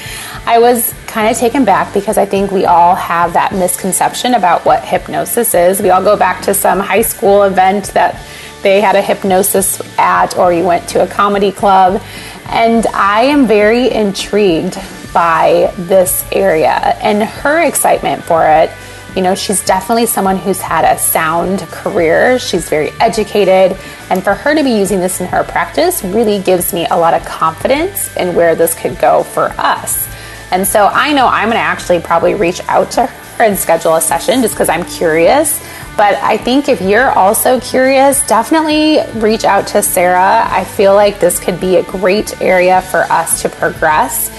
[0.46, 4.66] I was kind of taken back because I think we all have that misconception about
[4.66, 5.82] what hypnosis is.
[5.82, 8.22] We all go back to some high school event that
[8.62, 12.02] they had a hypnosis at, or you went to a comedy club.
[12.48, 14.78] And I am very intrigued
[15.14, 18.70] by this area and her excitement for it
[19.16, 22.38] you know, she's definitely someone who's had a sound career.
[22.38, 23.78] She's very educated.
[24.10, 27.14] And for her to be using this in her practice really gives me a lot
[27.14, 30.10] of confidence in where this could go for us.
[30.52, 33.96] And so I know I'm going to actually probably reach out to her and schedule
[33.96, 35.60] a session just because I'm curious.
[35.98, 40.46] But I think if you're also curious, definitely reach out to Sarah.
[40.50, 44.30] I feel like this could be a great area for us to progress.